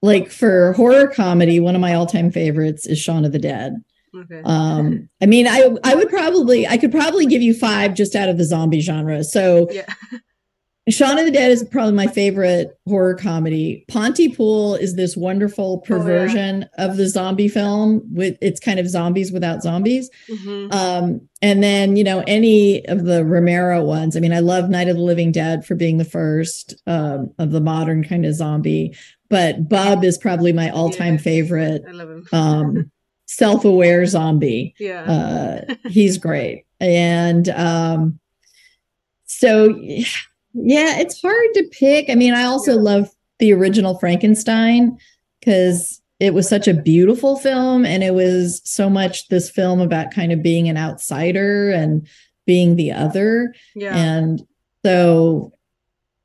[0.00, 3.76] like for horror comedy, one of my all-time favorites is Shaun of the Dead.
[4.14, 4.42] Okay.
[4.44, 8.28] Um, I mean, I I would probably I could probably give you five just out
[8.28, 9.24] of the zombie genre.
[9.24, 9.86] So yeah.
[10.88, 13.84] Shaun of the Dead is probably my favorite horror comedy.
[13.86, 16.84] Pontypool is this wonderful perversion oh, yeah.
[16.84, 18.02] of the zombie film.
[18.12, 20.10] With it's kind of zombies without zombies.
[20.28, 20.72] Mm-hmm.
[20.72, 24.16] Um, and then you know any of the Romero ones.
[24.16, 27.52] I mean, I love Night of the Living Dead for being the first um, of
[27.52, 28.96] the modern kind of zombie.
[29.30, 31.20] But Bub is probably my all-time yeah.
[31.20, 31.82] favorite.
[31.88, 32.26] I love him.
[32.32, 32.90] um,
[33.26, 34.74] self-aware zombie.
[34.80, 36.66] Yeah, uh, he's great.
[36.80, 38.18] And um,
[39.26, 39.80] so
[40.54, 42.10] yeah, it's hard to pick.
[42.10, 44.98] I mean, I also love the original Frankenstein
[45.40, 50.14] because it was such a beautiful film and it was so much this film about
[50.14, 52.06] kind of being an outsider and
[52.46, 53.54] being the other.
[53.74, 53.96] Yeah.
[53.96, 54.40] And
[54.84, 55.52] so,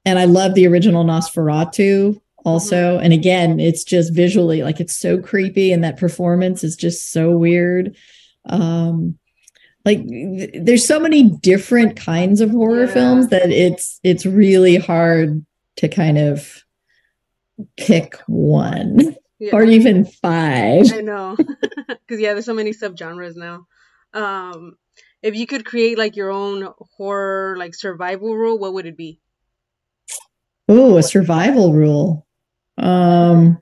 [0.05, 2.95] and I love the original Nosferatu also.
[2.95, 3.03] Mm-hmm.
[3.05, 7.31] And again, it's just visually like it's so creepy and that performance is just so
[7.31, 7.95] weird.
[8.45, 9.17] Um,
[9.87, 10.05] like
[10.53, 12.93] there's so many different kinds of horror yeah.
[12.93, 15.45] films that it's it's really hard
[15.77, 16.65] to kind of
[17.77, 19.51] pick one yeah.
[19.53, 20.91] or even five.
[20.91, 21.37] I know.
[22.09, 23.65] Cuz yeah, there's so many subgenres now.
[24.13, 24.75] Um
[25.21, 29.21] if you could create like your own horror like survival rule, what would it be?
[30.67, 32.27] Oh, a survival rule.
[32.77, 33.59] Um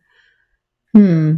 [0.91, 1.35] hmm.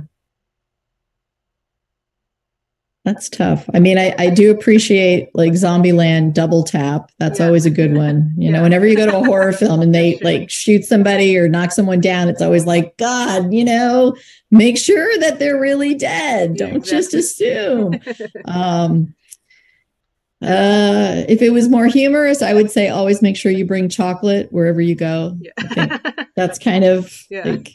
[3.08, 3.70] That's tough.
[3.74, 7.10] I mean, I, I do appreciate like Zombieland double tap.
[7.20, 7.46] That's yeah.
[7.46, 8.34] always a good one.
[8.36, 8.58] You yeah.
[8.58, 11.72] know, whenever you go to a horror film and they like shoot somebody or knock
[11.72, 14.18] someone down, it's always like, God, you know,
[14.52, 16.58] make sure that they're really dead.
[16.58, 16.98] Don't exactly.
[16.98, 18.00] just assume.
[18.46, 19.16] um,
[20.42, 24.52] uh, if it was more humorous, I would say always make sure you bring chocolate
[24.52, 25.40] wherever you go.
[25.40, 26.00] Yeah.
[26.36, 27.70] that's kind of like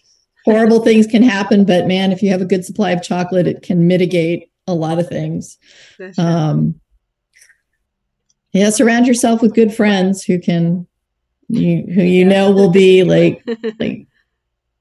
[0.44, 3.62] horrible things can happen, but man, if you have a good supply of chocolate, it
[3.62, 5.58] can mitigate a lot of things.
[6.18, 6.80] Um,
[8.52, 10.86] yeah, surround yourself with good friends who can,
[11.48, 13.42] you, who you know will be like,
[13.78, 14.06] like,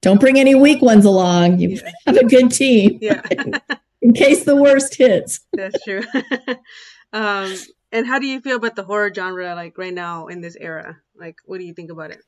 [0.02, 1.60] don't bring any weak ones along.
[1.60, 3.00] You have a good team.
[3.02, 3.22] Yeah.
[4.02, 5.42] in case the worst hits.
[5.54, 6.02] That's true.
[7.14, 7.56] um,
[7.92, 10.98] and how do you feel about the horror genre, like right now in this era?
[11.16, 12.22] Like, what do you think about it?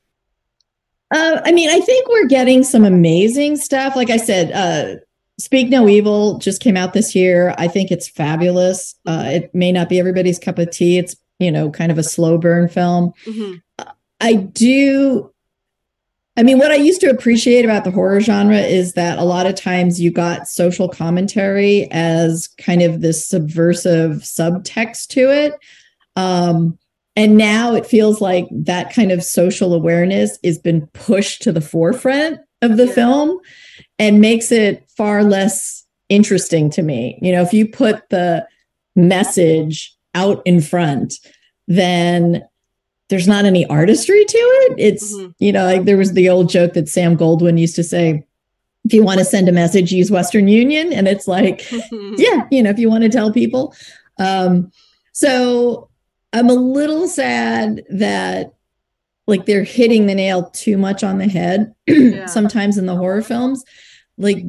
[1.10, 3.96] Uh, I mean, I think we're getting some amazing stuff.
[3.96, 5.00] Like I said, uh,
[5.38, 7.54] Speak No Evil just came out this year.
[7.58, 8.94] I think it's fabulous.
[9.04, 10.98] Uh, it may not be everybody's cup of tea.
[10.98, 13.12] It's, you know, kind of a slow burn film.
[13.26, 13.84] Mm-hmm.
[14.20, 15.30] I do.
[16.36, 19.46] I mean, what I used to appreciate about the horror genre is that a lot
[19.46, 25.54] of times you got social commentary as kind of this subversive subtext to it.
[26.16, 26.78] Um,
[27.16, 31.60] and now it feels like that kind of social awareness has been pushed to the
[31.60, 33.38] forefront of the film
[33.98, 37.18] and makes it far less interesting to me.
[37.22, 38.46] You know, if you put the
[38.96, 41.14] message out in front,
[41.66, 42.44] then
[43.08, 44.74] there's not any artistry to it.
[44.78, 45.30] It's, mm-hmm.
[45.38, 48.24] you know, like there was the old joke that Sam Goldwyn used to say,
[48.84, 50.92] if you want to send a message, use Western Union.
[50.92, 53.74] And it's like, yeah, you know, if you want to tell people.
[54.18, 54.70] Um,
[55.12, 55.88] so
[56.32, 58.54] I'm a little sad that
[59.26, 62.26] like they're hitting the nail too much on the head yeah.
[62.26, 63.64] sometimes in the horror films.
[64.18, 64.44] Like,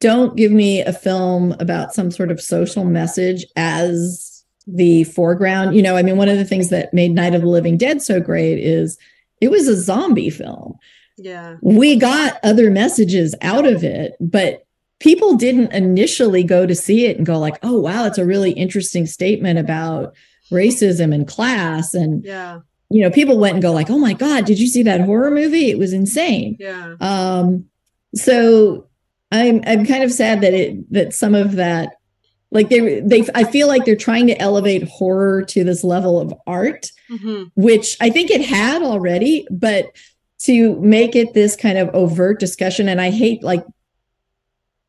[0.00, 5.76] don't give me a film about some sort of social message as the foreground.
[5.76, 8.02] You know, I mean, one of the things that made Night of the Living Dead
[8.02, 8.98] so great is
[9.40, 10.78] it was a zombie film.
[11.16, 11.56] Yeah.
[11.60, 14.66] We got other messages out of it, but
[15.00, 18.52] people didn't initially go to see it and go like, "Oh, wow, it's a really
[18.52, 20.14] interesting statement about
[20.50, 22.60] racism and class." And yeah.
[22.92, 25.30] You know, people went and go like, "Oh my god, did you see that horror
[25.30, 25.70] movie?
[25.70, 26.94] It was insane." Yeah.
[27.00, 27.66] Um
[28.14, 28.89] so
[29.32, 31.94] I'm I'm kind of sad that it that some of that
[32.50, 36.34] like they they i feel like they're trying to elevate horror to this level of
[36.46, 37.44] art mm-hmm.
[37.54, 39.86] which i think it had already but
[40.38, 43.64] to make it this kind of overt discussion and i hate like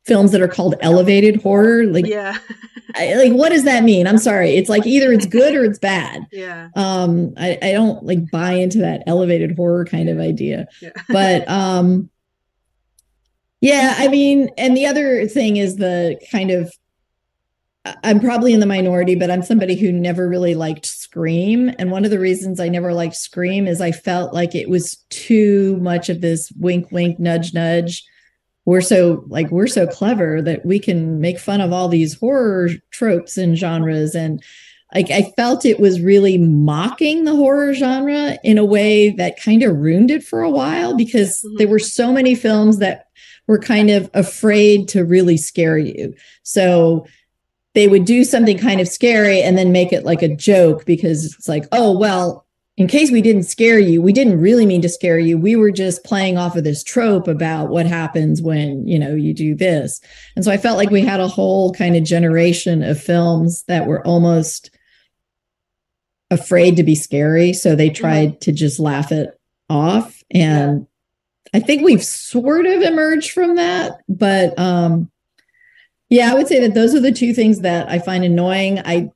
[0.04, 2.38] films that are called elevated horror like yeah.
[2.94, 4.06] I, like what does that mean?
[4.06, 4.50] I'm sorry.
[4.56, 6.26] It's like either it's good or it's bad.
[6.32, 6.68] Yeah.
[6.76, 10.66] Um i, I don't like buy into that elevated horror kind of idea.
[10.82, 10.90] Yeah.
[11.08, 12.10] but um
[13.62, 16.70] yeah i mean and the other thing is the kind of
[18.04, 21.74] I'm probably in the minority, but I'm somebody who never really liked Scream.
[21.78, 24.96] And one of the reasons I never liked Scream is I felt like it was
[25.10, 28.04] too much of this wink, wink, nudge, nudge.
[28.66, 32.70] We're so like we're so clever that we can make fun of all these horror
[32.92, 34.14] tropes and genres.
[34.14, 34.40] And
[34.94, 39.64] like I felt it was really mocking the horror genre in a way that kind
[39.64, 41.56] of ruined it for a while because mm-hmm.
[41.56, 43.06] there were so many films that
[43.52, 46.14] were kind of afraid to really scare you.
[46.42, 47.06] So
[47.74, 51.34] they would do something kind of scary and then make it like a joke because
[51.34, 52.46] it's like, oh, well,
[52.78, 55.36] in case we didn't scare you, we didn't really mean to scare you.
[55.36, 59.34] We were just playing off of this trope about what happens when, you know, you
[59.34, 60.00] do this.
[60.34, 63.86] And so I felt like we had a whole kind of generation of films that
[63.86, 64.70] were almost
[66.30, 67.52] afraid to be scary.
[67.52, 68.02] So they mm-hmm.
[68.02, 69.38] tried to just laugh it
[69.68, 70.22] off.
[70.30, 70.86] And
[71.54, 74.00] I think we've sort of emerged from that.
[74.08, 75.10] But um
[76.08, 78.80] yeah, I would say that those are the two things that I find annoying.
[78.80, 79.10] I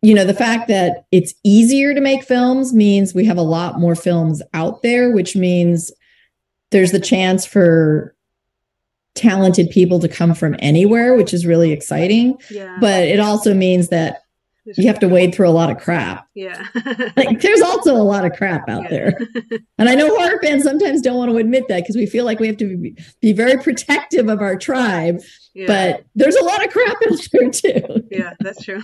[0.00, 3.80] you know, the fact that it's easier to make films means we have a lot
[3.80, 5.90] more films out there, which means
[6.70, 8.14] there's the chance for
[9.14, 12.38] talented people to come from anywhere, which is really exciting.
[12.50, 12.76] Yeah.
[12.80, 14.22] But it also means that
[14.76, 16.28] you have to wade through a lot of crap.
[16.34, 16.66] Yeah.
[17.16, 19.18] like there's also a lot of crap out there.
[19.80, 22.40] And I know horror fans sometimes don't want to admit that because we feel like
[22.40, 25.20] we have to be, be very protective of our tribe.
[25.54, 25.66] Yeah.
[25.68, 28.04] But there's a lot of crap out there too.
[28.10, 28.82] yeah, that's true.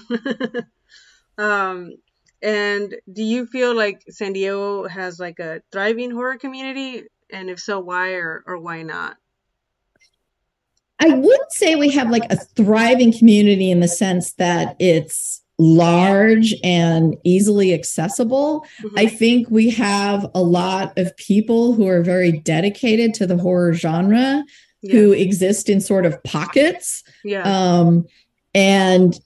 [1.39, 1.95] um
[2.43, 7.05] and do you feel like San Diego has like a thriving horror community?
[7.33, 9.17] And if so, why or, or why not?
[11.01, 16.55] I wouldn't say we have like a thriving community in the sense that it's large
[16.65, 18.67] and easily accessible.
[18.83, 18.99] Mm-hmm.
[18.99, 23.73] I think we have a lot of people who are very dedicated to the horror
[23.73, 24.45] genre
[24.83, 24.93] yeah.
[24.93, 27.05] who exist in sort of pockets.
[27.25, 27.43] Yeah.
[27.43, 28.07] Um,
[28.55, 29.19] and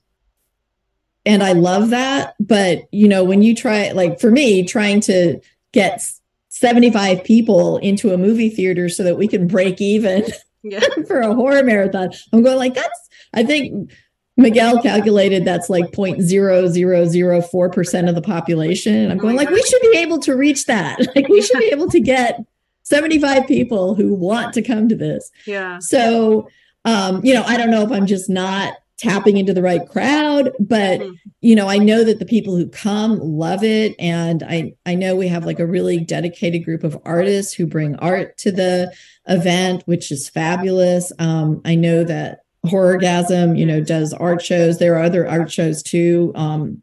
[1.25, 2.35] and I love that.
[2.41, 5.41] But you know, when you try like for me, trying to
[5.73, 6.03] get
[6.49, 10.25] 75 people into a movie theater so that we can break even
[10.63, 10.81] yeah.
[11.07, 13.91] for a horror marathon, I'm going like that's I think
[14.39, 18.95] Miguel calculated that's like 0.0004% of the population.
[18.95, 21.01] And I'm going like, we should be able to reach that.
[21.17, 22.39] Like we should be able to get
[22.85, 25.33] 75 people who want to come to this.
[25.47, 25.81] Yeah.
[25.81, 26.49] So,
[26.85, 30.53] um, you know, I don't know if I'm just not tapping into the right crowd,
[30.61, 31.15] but mm-hmm.
[31.41, 33.97] you know, I know that the people who come love it.
[33.99, 37.97] And I, I know we have like a really dedicated group of artists who bring
[37.97, 38.95] art to the
[39.27, 41.11] event, which is fabulous.
[41.19, 44.79] Um, I know that Horrorgasm, you know, does art shows.
[44.79, 46.83] There are other art shows too um,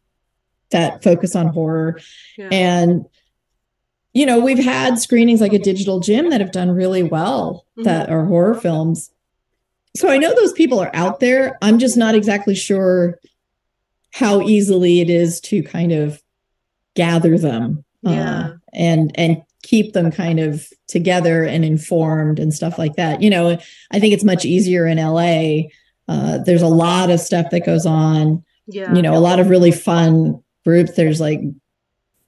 [0.72, 2.00] that focus on horror.
[2.38, 2.50] Yeah.
[2.52, 3.06] And,
[4.14, 7.84] you know, we've had screenings like a digital gym that have done really well mm-hmm.
[7.84, 9.12] that are horror films.
[9.96, 11.58] So I know those people are out there.
[11.62, 13.20] I'm just not exactly sure
[14.12, 16.22] how easily it is to kind of
[16.96, 18.40] gather them uh, yeah.
[18.40, 23.22] uh, and and keep them kind of together and informed and stuff like that.
[23.22, 23.58] You know,
[23.92, 25.70] I think it's much easier in LA.
[26.08, 28.44] Uh, there's a lot of stuff that goes on.
[28.68, 28.94] Yeah.
[28.94, 30.96] You know, a lot of really fun groups.
[30.96, 31.42] There's like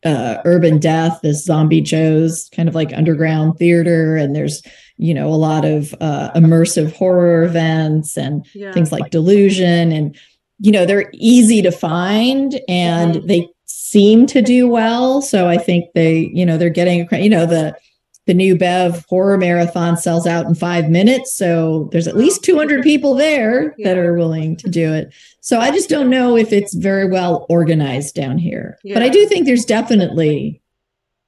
[0.03, 4.61] uh, Urban Death, this Zombie Joe's kind of like underground theater, and there's
[4.97, 8.71] you know a lot of uh, immersive horror events and yeah.
[8.71, 10.17] things like Delusion, and
[10.59, 13.27] you know they're easy to find and mm-hmm.
[13.27, 13.47] they
[13.89, 15.21] seem to do well.
[15.21, 17.77] So I think they, you know, they're getting, you know, the
[18.25, 21.33] the new Bev horror marathon sells out in five minutes.
[21.33, 25.13] So there's at oh, least 200 people there that are willing to do it.
[25.39, 28.77] So I just don't know if it's very well organized down here.
[28.83, 30.61] But I do think there's definitely,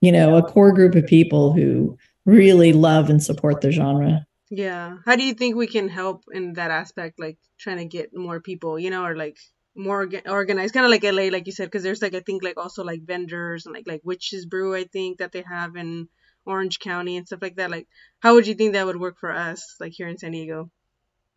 [0.02, 4.26] you know, a core group of people who really love and support the genre.
[4.50, 4.98] Yeah.
[5.06, 8.42] How do you think we can help in that aspect, like trying to get more
[8.42, 9.38] people, you know, or like
[9.80, 12.58] more organized, kind of like LA, like you said, because there's like I think like
[12.58, 16.10] also like vendors and like like Witches Brew, I think that they have in
[16.46, 17.72] Orange County and stuff like that.
[17.72, 17.88] Like,
[18.20, 20.70] how would you think that would work for us, like here in San Diego?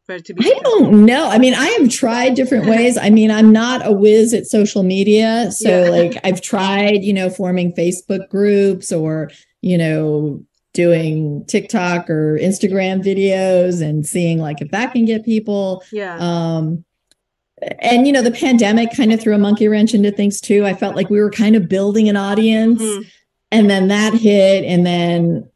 [0.07, 1.29] For it to be I don't know.
[1.29, 2.99] I mean, I have tried different ways.
[2.99, 5.53] I mean, I'm not a whiz at social media.
[5.53, 5.91] So, yeah.
[5.91, 9.31] like, I've tried, you know, forming Facebook groups or,
[9.61, 10.43] you know,
[10.75, 15.85] doing TikTok or Instagram videos and seeing like if that can get people.
[15.93, 16.17] Yeah.
[16.19, 16.85] Um,
[17.81, 20.65] and you know, the pandemic kind of threw a monkey wrench into things too.
[20.65, 22.83] I felt like we were kind of building an audience.
[22.83, 23.09] Mm-hmm
[23.53, 25.49] and then that hit and then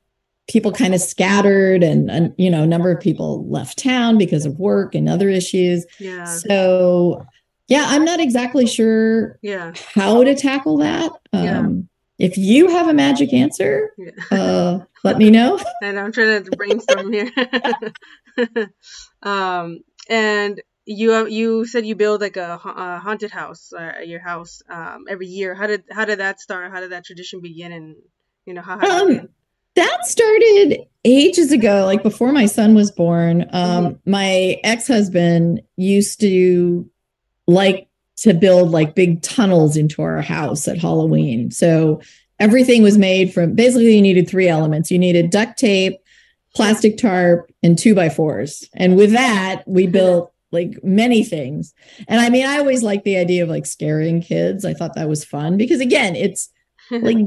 [0.48, 4.46] people kind of scattered and, and, you know a number of people left town because
[4.46, 7.26] of work and other issues yeah so
[7.66, 11.58] yeah i'm not exactly sure yeah how to tackle that yeah.
[11.58, 11.88] um
[12.18, 14.10] if you have a magic answer yeah.
[14.30, 17.30] uh let me know and i'm trying to brainstorm here
[19.22, 24.20] um and you you said you build like a, a haunted house uh, at your
[24.20, 25.54] house um, every year.
[25.54, 26.70] How did how did that start?
[26.72, 27.72] How did that tradition begin?
[27.72, 27.96] And
[28.46, 29.28] you know how, um,
[29.74, 33.42] that started ages ago, like before my son was born.
[33.52, 34.10] Um, mm-hmm.
[34.10, 36.88] My ex husband used to
[37.48, 41.50] like to build like big tunnels into our house at Halloween.
[41.50, 42.00] So
[42.38, 44.90] everything was made from basically you needed three elements.
[44.90, 46.00] You needed duct tape,
[46.54, 48.70] plastic tarp, and two by fours.
[48.74, 51.74] And with that, we built like many things.
[52.08, 54.64] And I mean, I always like the idea of like scaring kids.
[54.64, 56.50] I thought that was fun because again, it's
[56.90, 57.18] like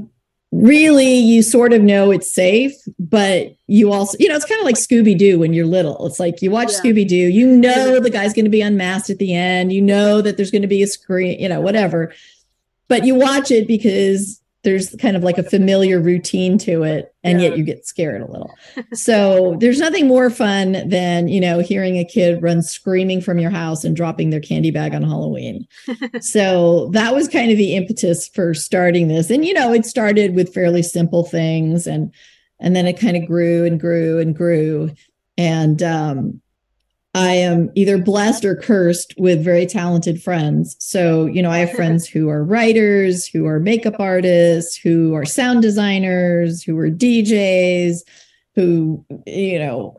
[0.52, 4.66] really you sort of know it's safe, but you also, you know, it's kind of
[4.66, 6.06] like Scooby Doo when you're little.
[6.08, 6.80] It's like you watch yeah.
[6.80, 10.22] Scooby Doo, you know, the guy's going to be unmasked at the end, you know,
[10.22, 12.14] that there's going to be a screen, you know, whatever.
[12.88, 17.42] But you watch it because there's kind of like a familiar routine to it and
[17.42, 17.50] yeah.
[17.50, 18.54] yet you get scared a little.
[18.94, 23.52] So there's nothing more fun than you know hearing a kid run screaming from your
[23.52, 25.66] house and dropping their candy bag on halloween.
[26.22, 29.30] So that was kind of the impetus for starting this.
[29.30, 32.14] And you know it started with fairly simple things and
[32.60, 34.92] and then it kind of grew and grew and grew.
[35.38, 36.42] And um
[37.16, 40.76] I am either blessed or cursed with very talented friends.
[40.80, 45.26] So, you know, I have friends who are writers, who are makeup artists, who are
[45.26, 48.02] sound designers, who are DJs,
[48.56, 49.98] who, you know,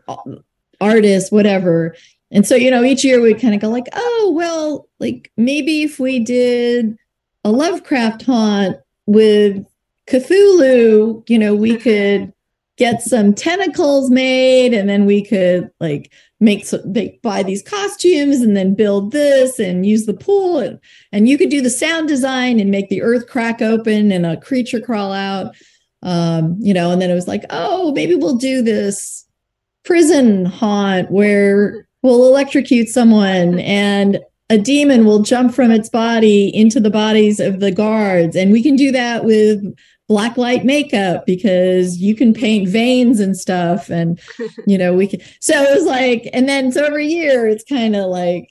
[0.80, 1.96] artists, whatever.
[2.30, 5.82] And so, you know, each year we'd kind of go like, oh, well, like maybe
[5.82, 6.96] if we did
[7.44, 9.66] a Lovecraft haunt with
[10.06, 12.32] Cthulhu, you know, we could
[12.80, 16.10] get some tentacles made and then we could like
[16.40, 20.80] make they buy these costumes and then build this and use the pool and,
[21.12, 24.38] and you could do the sound design and make the earth crack open and a
[24.38, 25.54] creature crawl out.
[26.02, 29.26] Um you know and then it was like oh maybe we'll do this
[29.84, 36.80] prison haunt where we'll electrocute someone and a demon will jump from its body into
[36.80, 39.62] the bodies of the guards and we can do that with
[40.10, 44.20] black light makeup because you can paint veins and stuff and
[44.66, 47.94] you know we can so it was like and then so every year it's kind
[47.94, 48.50] of like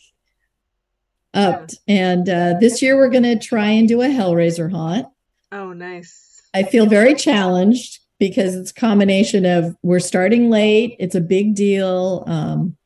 [1.34, 1.76] upped.
[1.86, 5.08] And uh this year we're gonna try and do a hellraiser haunt.
[5.52, 6.42] Oh nice.
[6.54, 11.56] I feel very challenged because it's a combination of we're starting late it's a big
[11.56, 12.78] deal um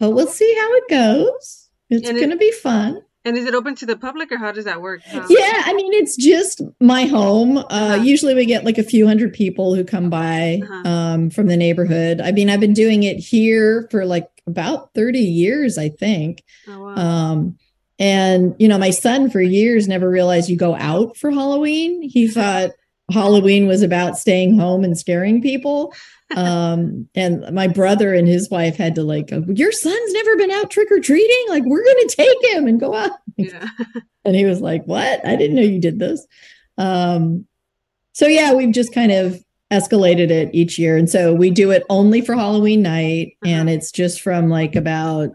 [0.00, 1.68] but we'll see how it goes.
[1.88, 4.64] It's gonna it, be fun and is it open to the public or how does
[4.64, 5.00] that work?
[5.12, 7.58] Yeah, I mean it's just my home.
[7.58, 8.02] Uh, uh-huh.
[8.02, 10.88] Usually we get like a few hundred people who come by uh-huh.
[10.88, 12.20] um, from the neighborhood.
[12.20, 16.42] I mean I've been doing it here for like about thirty years, I think.
[16.68, 16.94] Oh, wow.
[16.96, 17.58] um,
[17.98, 22.02] and you know my son for years never realized you go out for Halloween.
[22.02, 22.70] He thought
[23.10, 25.94] Halloween was about staying home and scaring people
[26.36, 30.70] um and my brother and his wife had to like your son's never been out
[30.70, 31.46] trick-or-treating?
[31.48, 33.12] Like we're gonna take him and go out.
[33.36, 33.68] Yeah.
[34.24, 35.26] and he was like what?
[35.26, 36.26] I didn't know you did this.
[36.78, 37.46] Um
[38.12, 40.96] so yeah we've just kind of escalated it each year.
[40.96, 43.52] And so we do it only for halloween night uh-huh.
[43.52, 45.30] and it's just from like about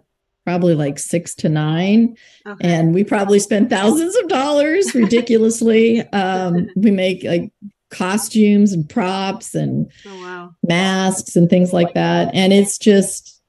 [0.45, 2.15] probably like six to nine.
[2.45, 2.69] Okay.
[2.69, 6.07] and we probably spend thousands of dollars ridiculously.
[6.13, 7.51] Um we make like
[7.89, 10.55] costumes and props and oh, wow.
[10.63, 12.33] masks and things like that.
[12.33, 13.41] And it's just,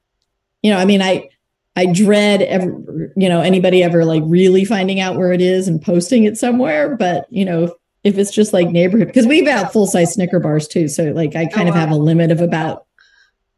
[0.61, 1.29] you know, I mean, I
[1.75, 5.81] I dread ever, you know, anybody ever like really finding out where it is and
[5.81, 6.95] posting it somewhere.
[6.95, 10.39] But you know, if it's just like neighborhood, because we have got full size Snicker
[10.39, 11.81] bars too, so like I kind oh, of wow.
[11.81, 12.85] have a limit of about,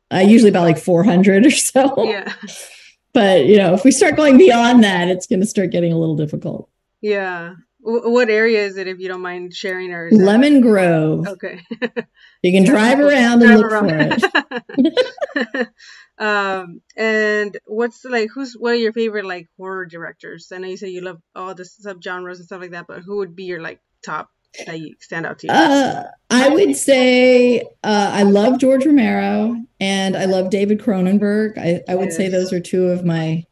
[0.10, 2.04] I uh, usually about like four hundred or so.
[2.04, 2.34] Yeah.
[3.14, 5.98] But you know, if we start going beyond that, it's going to start getting a
[5.98, 6.70] little difficult.
[7.02, 7.56] Yeah.
[7.84, 9.92] W- what area is it, if you don't mind sharing?
[9.92, 11.28] Or Lemon Grove.
[11.28, 11.62] Okay.
[12.42, 14.22] you can drive around and look around.
[14.22, 14.28] for
[14.78, 15.68] it.
[16.18, 20.52] um, and what's like, who's what are your favorite like horror directors?
[20.52, 23.18] I know you said you love all the subgenres and stuff like that, but who
[23.18, 24.30] would be your like top
[24.66, 25.54] that you stand out to you?
[25.54, 31.58] Uh, I would say uh, I love George Romero and I love David Cronenberg.
[31.58, 32.18] I, I would yes.
[32.18, 33.46] say those are two of my.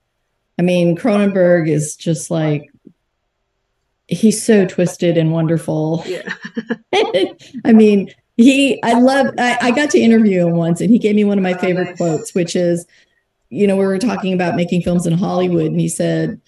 [0.57, 2.69] I mean, Cronenberg is just like
[4.09, 6.03] he's so twisted and wonderful.
[6.05, 6.33] Yeah.
[7.65, 11.15] I mean, he I love I, I, got to interview him once and he gave
[11.15, 12.85] me one of my oh, favorite quotes, which is,
[13.49, 16.39] you know, we were talking about making films in Hollywood, and he said,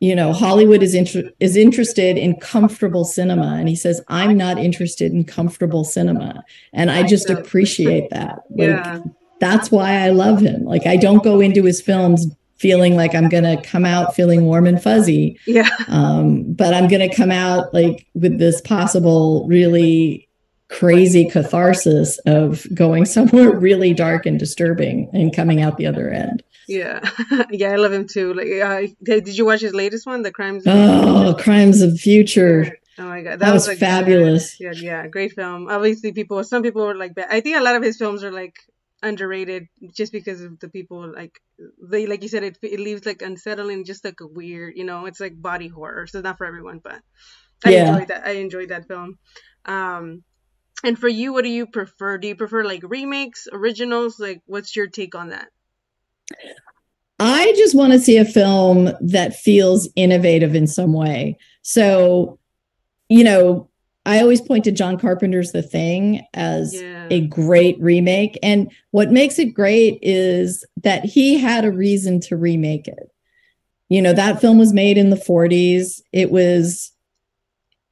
[0.00, 3.56] you know, Hollywood is inter- is interested in comfortable cinema.
[3.58, 6.42] And he says, I'm not interested in comfortable cinema.
[6.72, 8.40] And I just appreciate that.
[8.50, 9.00] Like, yeah.
[9.40, 10.64] That's why I love him.
[10.64, 12.26] Like I don't go into his films
[12.60, 15.40] feeling like I'm going to come out feeling warm and fuzzy.
[15.46, 15.70] Yeah.
[15.88, 20.28] Um, but I'm going to come out like with this possible really
[20.68, 26.42] crazy catharsis of going somewhere really dark and disturbing and coming out the other end.
[26.68, 27.00] Yeah,
[27.50, 28.32] yeah, I love him too.
[28.34, 30.64] Like, uh, did you watch his latest one, The Crimes?
[30.66, 32.78] Of oh, Crimes of Future.
[32.96, 34.60] Oh my god, that, that was, was like, fabulous.
[34.60, 35.68] Yeah, yeah, great film.
[35.68, 38.54] Obviously, people, some people were like, I think a lot of his films are like
[39.02, 41.40] underrated just because of the people like
[41.82, 45.06] they like you said it, it leaves like unsettling just like a weird you know
[45.06, 47.00] it's like body horror so not for everyone but
[47.64, 47.88] i yeah.
[47.88, 49.18] enjoyed that i enjoyed that film.
[49.64, 50.22] Um
[50.82, 52.18] and for you what do you prefer?
[52.18, 54.18] Do you prefer like remakes originals?
[54.18, 55.48] Like what's your take on that?
[57.18, 61.36] I just want to see a film that feels innovative in some way.
[61.62, 62.38] So
[63.08, 63.69] you know
[64.06, 67.06] I always point to John Carpenter's The Thing as yeah.
[67.10, 68.38] a great remake.
[68.42, 73.12] And what makes it great is that he had a reason to remake it.
[73.88, 76.00] You know, that film was made in the 40s.
[76.12, 76.92] It was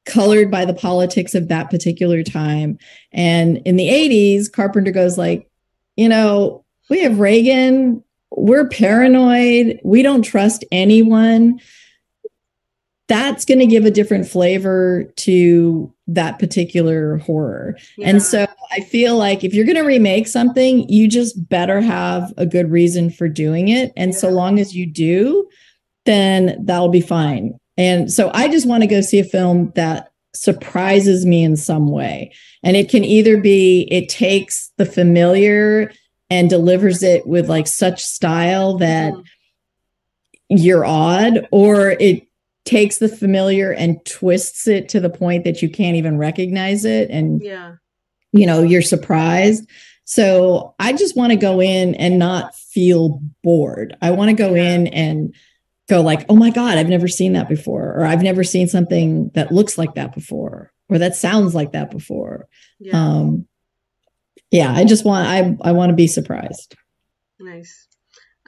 [0.05, 2.79] colored by the politics of that particular time.
[3.11, 5.49] And in the 80s, Carpenter goes like,
[5.95, 11.59] you know, we have Reagan, we're paranoid, we don't trust anyone
[13.09, 17.75] that's going to give a different flavor to that particular horror.
[17.97, 18.09] Yeah.
[18.09, 22.31] And so I feel like if you're going to remake something, you just better have
[22.37, 23.91] a good reason for doing it.
[23.97, 24.19] And yeah.
[24.19, 25.49] so long as you do,
[26.05, 27.59] then that'll be fine.
[27.77, 31.89] And so I just want to go see a film that surprises me in some
[31.89, 32.31] way.
[32.61, 35.91] And it can either be it takes the familiar
[36.29, 39.23] and delivers it with like such style that mm.
[40.49, 42.28] you're odd, or it
[42.69, 47.09] takes the familiar and twists it to the point that you can't even recognize it
[47.09, 47.73] and yeah.
[48.31, 49.67] you know you're surprised.
[50.05, 53.97] So i just want to go in and not feel bored.
[54.03, 55.33] I want to go in and
[55.89, 59.31] go like oh my god i've never seen that before or i've never seen something
[59.33, 62.47] that looks like that before or that sounds like that before.
[62.77, 62.95] Yeah.
[62.95, 63.47] um
[64.51, 66.75] yeah i just want i i want to be surprised.
[67.39, 67.88] Nice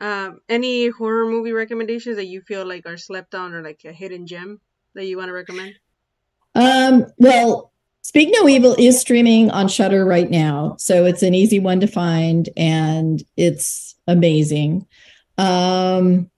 [0.01, 3.93] um, any horror movie recommendations that you feel like are slept on or like a
[3.93, 4.59] hidden gem
[4.95, 5.75] that you want to recommend?
[6.55, 7.71] Um, well,
[8.01, 11.87] Speak No Evil is streaming on Shudder right now, so it's an easy one to
[11.87, 14.87] find and it's amazing.
[15.37, 16.29] Um,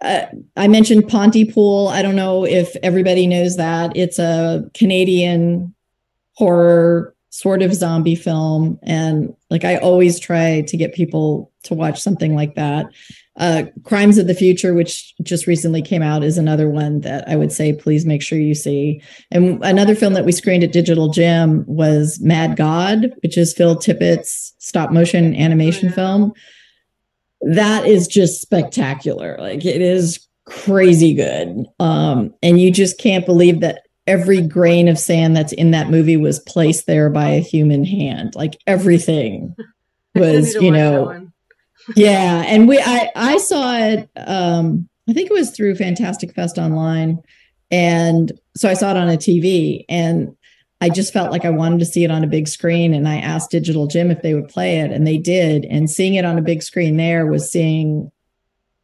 [0.00, 0.26] uh,
[0.56, 1.88] I mentioned Pontypool.
[1.88, 3.94] I don't know if everybody knows that.
[3.96, 5.74] It's a Canadian
[6.32, 8.78] horror sort of zombie film.
[8.84, 12.86] And like i always try to get people to watch something like that.
[13.36, 17.34] Uh, crimes of the future which just recently came out is another one that i
[17.34, 19.02] would say please make sure you see.
[19.32, 23.74] And another film that we screened at Digital Gym was mad god which is phil
[23.74, 26.34] tippett's stop motion animation film.
[27.40, 29.36] That is just spectacular.
[29.40, 31.66] Like it is crazy good.
[31.80, 36.16] Um, and you just can't believe that every grain of sand that's in that movie
[36.16, 38.34] was placed there by a human hand.
[38.34, 39.54] Like everything
[40.14, 41.28] was, you know.
[41.96, 46.58] yeah, and we I I saw it um I think it was through Fantastic Fest
[46.58, 47.22] online.
[47.70, 50.36] And so I saw it on a TV and
[50.80, 52.94] I just felt like I wanted to see it on a big screen.
[52.94, 55.64] And I asked Digital Gym if they would play it and they did.
[55.66, 58.10] And seeing it on a big screen there was seeing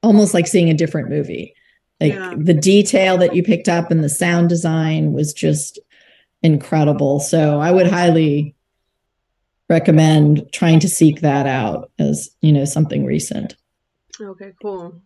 [0.02, 1.54] almost like seeing a different movie
[2.00, 2.34] like yeah.
[2.36, 5.78] the detail that you picked up and the sound design was just
[6.42, 7.20] incredible.
[7.20, 8.54] So I would highly
[9.68, 13.56] recommend trying to seek that out as, you know, something recent.
[14.20, 15.00] Okay, cool.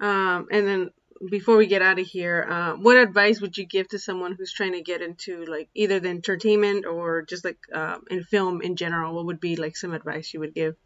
[0.00, 0.90] Um, and then
[1.30, 4.52] before we get out of here, uh, what advice would you give to someone who's
[4.52, 8.76] trying to get into like either the entertainment or just like uh, in film in
[8.76, 9.14] general?
[9.14, 10.76] What would be like some advice you would give?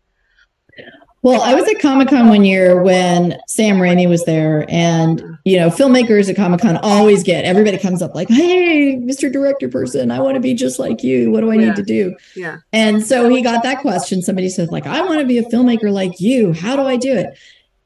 [1.22, 5.56] Well, I was at Comic Con one year when Sam Raimi was there, and you
[5.56, 9.32] know, filmmakers at Comic Con always get everybody comes up like, "Hey, Mr.
[9.32, 11.30] Director person, I want to be just like you.
[11.30, 11.60] What do I Yeah.
[11.68, 12.56] need to do?" Yeah.
[12.74, 14.20] And so he got that question.
[14.20, 16.52] Somebody said, like, I want to be a filmmaker like you.
[16.52, 17.28] How do I do it?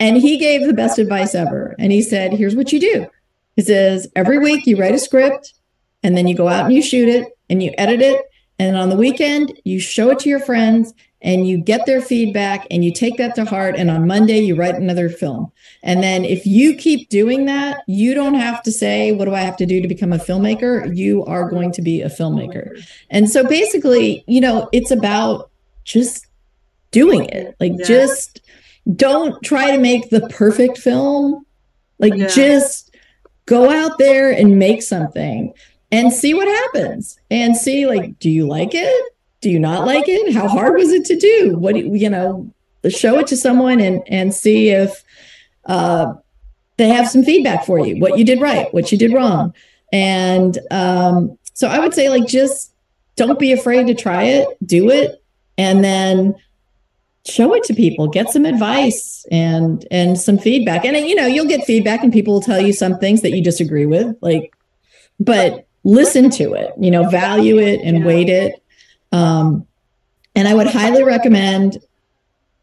[0.01, 1.76] And he gave the best advice ever.
[1.78, 3.07] And he said, here's what you do.
[3.55, 5.55] He says, every week you write a script
[6.05, 8.20] and then you go out and you shoot it and you edit it.
[8.61, 12.66] And on the weekend, you show it to your friends and you get their feedback
[12.70, 13.74] and you take that to heart.
[13.76, 15.50] And on Monday, you write another film.
[15.82, 19.40] And then if you keep doing that, you don't have to say, what do I
[19.40, 20.96] have to do to become a filmmaker?
[20.96, 22.84] You are going to be a filmmaker.
[23.10, 25.50] And so basically, you know, it's about
[25.84, 26.26] just
[26.90, 27.56] doing it.
[27.58, 27.84] Like Yeah.
[27.84, 28.40] just
[28.94, 31.44] don't try to make the perfect film.
[31.98, 32.28] Like Yeah.
[32.28, 32.94] just
[33.46, 35.52] go out there and make something
[35.90, 37.18] and see what happens.
[37.30, 39.04] And see like do you like it?
[39.41, 40.34] Do you not like it?
[40.34, 41.57] How hard was it to do?
[41.57, 42.51] What do you, you know,
[42.89, 45.03] show it to someone and and see if
[45.66, 46.14] uh
[46.76, 49.53] they have some feedback for you what you did right what you did wrong.
[49.93, 52.72] And um so i would say like just
[53.16, 55.22] don't be afraid to try it do it
[55.57, 56.36] and then
[57.26, 60.84] show it to people get some advice and and some feedback.
[60.84, 63.43] And you know you'll get feedback and people will tell you some things that you
[63.43, 64.55] disagree with like
[65.20, 68.62] but listen to it you know value it and weight it
[69.12, 69.66] um
[70.34, 71.78] and i would highly recommend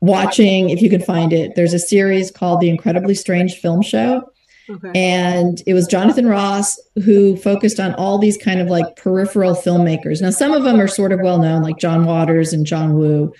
[0.02, 4.22] watching if you can find it there's a series called the incredibly strange film show
[4.68, 4.91] Okay.
[4.96, 10.24] and it was Jonathan Ross who focused on all these kind of like peripheral filmmakers.
[10.24, 13.32] Now, some of them are sort of well known, like John Waters and John Woo,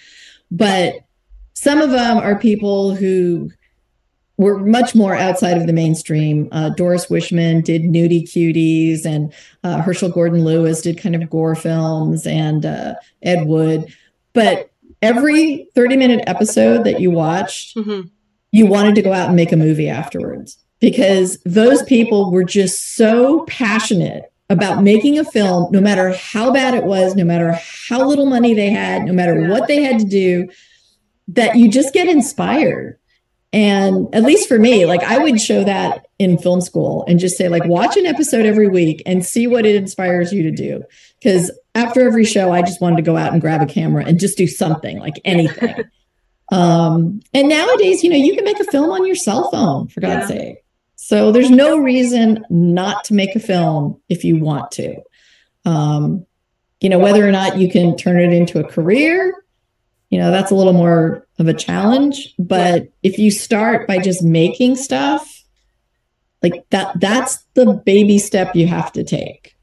[0.52, 0.94] but
[1.56, 3.50] some of them are people who
[4.38, 6.50] were much more outside of the mainstream.
[6.52, 9.34] Uh, Doris Wishman did Nudie Cuties, and
[9.64, 13.94] uh, Herschell Gordon Lewis did kind of gore films, and uh, Ed Wood.
[14.34, 14.72] But
[15.02, 18.02] every 30 minute episode that you watched, hmm
[18.52, 22.96] you wanted to go out and make a movie afterwards because those people were just
[22.96, 27.60] so passionate about making a film, no matter how bad it was, no matter
[27.90, 30.48] how little money they had, no matter what they had to do,
[31.28, 32.98] that you just get inspired.
[33.56, 37.38] And at least for me, like I would show that in film school and just
[37.38, 40.84] say, like, watch an episode every week and see what it inspires you to do.
[41.20, 44.20] Because after every show, I just wanted to go out and grab a camera and
[44.20, 45.74] just do something, like anything.
[46.52, 50.00] Um, and nowadays, you know, you can make a film on your cell phone, for
[50.00, 50.38] God's Yeah.
[50.38, 50.58] sake.
[50.96, 54.98] So there's no reason not to make a film if you want to.
[55.66, 56.28] Um,
[56.82, 59.34] you know, whether or not you can turn it into a career,
[60.16, 62.34] you know, that's a little more of a challenge.
[62.40, 65.44] But if you start by just making stuff,
[66.42, 69.58] like that, that's the baby step you have to take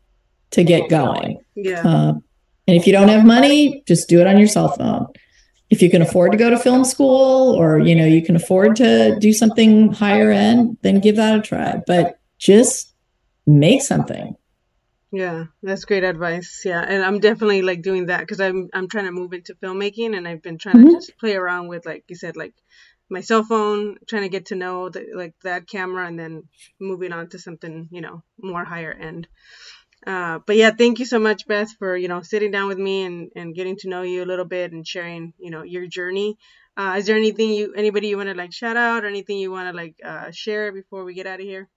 [0.51, 1.43] to get going.
[1.55, 1.81] Yeah.
[1.81, 2.13] Uh,
[2.69, 5.07] and if you don't have money, just do it on your cell phone.
[5.71, 8.77] If you can afford to go to film school or you know you can afford
[8.77, 11.81] to do something higher end, then give that a try.
[11.87, 12.93] But just
[13.47, 14.37] make something.
[15.13, 16.63] Yeah, that's great advice.
[16.65, 20.17] Yeah, and I'm definitely like doing that because I'm I'm trying to move into filmmaking,
[20.17, 20.91] and I've been trying to Mhm.
[20.91, 22.55] just play around with like you said, like
[23.11, 26.49] my cell phone, trying to get to know the, like that camera, and then
[26.81, 29.29] moving on to something you know more higher end.
[30.07, 33.05] Uh, but yeah, thank you so much, Beth, for you know sitting down with me
[33.05, 36.39] and and getting to know you a little bit and sharing you know your journey.
[36.77, 39.51] Uh, is there anything you anybody you want to like shout out or anything you
[39.53, 41.69] want to like uh, share before we get out of here?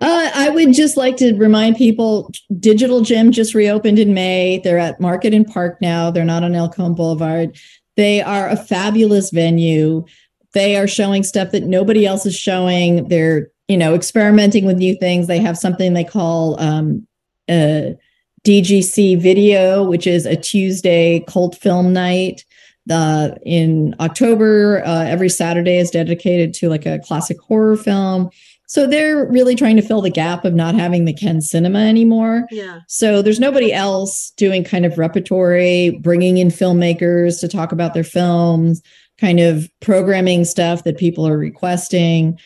[0.00, 4.60] Uh, I would just like to remind people Digital Gym just reopened in May.
[4.62, 6.10] They're at Market and Park now.
[6.10, 7.56] They're not on El Cajon Boulevard.
[7.96, 10.04] They are a fabulous venue.
[10.52, 13.08] They are showing stuff that nobody else is showing.
[13.08, 15.26] They're, you know, experimenting with new things.
[15.26, 17.06] They have something they call um,
[17.48, 22.44] DGC Video, which is a Tuesday cult film night.
[22.90, 28.28] Uh, in October, uh, every Saturday is dedicated to like a classic horror film.
[28.66, 32.46] So they're really trying to fill the gap of not having the Ken cinema anymore.
[32.50, 32.80] Yeah.
[32.88, 38.04] So there's nobody else doing kind of repertory, bringing in filmmakers to talk about their
[38.04, 38.82] films,
[39.20, 42.38] kind of programming stuff that people are requesting.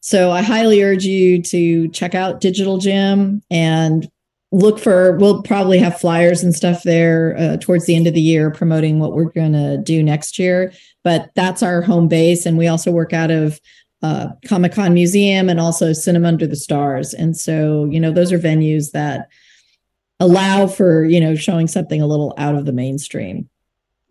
[0.00, 4.08] So I highly urge you to check out Digital Gym and
[4.52, 8.20] look for, we'll probably have flyers and stuff there uh, towards the end of the
[8.20, 10.72] year promoting what we're going to do next year.
[11.02, 12.46] But that's our home base.
[12.46, 13.60] And we also work out of
[14.04, 17.14] uh, Comic Con Museum and also Cinema Under the Stars.
[17.14, 19.28] And so, you know, those are venues that
[20.20, 23.48] allow for, you know, showing something a little out of the mainstream.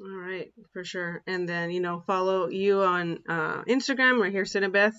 [0.02, 1.22] All right, for sure.
[1.28, 4.96] And then, you know, follow you on uh, Instagram right here, Cinebeth.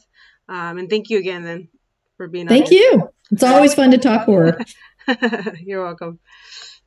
[0.49, 1.69] Um, and thank you again then
[2.17, 3.11] for being on Thank you.
[3.33, 4.61] It's always fun to talk horror.
[5.61, 6.21] You're welcome.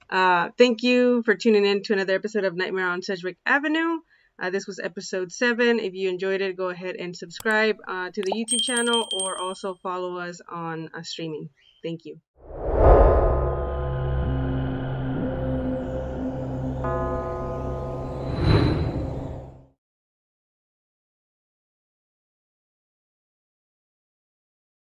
[0.09, 3.97] Uh, thank you for tuning in to another episode of Nightmare on Sedgwick Avenue.
[4.39, 5.79] Uh, this was episode seven.
[5.79, 9.73] If you enjoyed it, go ahead and subscribe uh, to the YouTube channel or also
[9.81, 11.49] follow us on uh, streaming.
[11.83, 12.19] Thank you.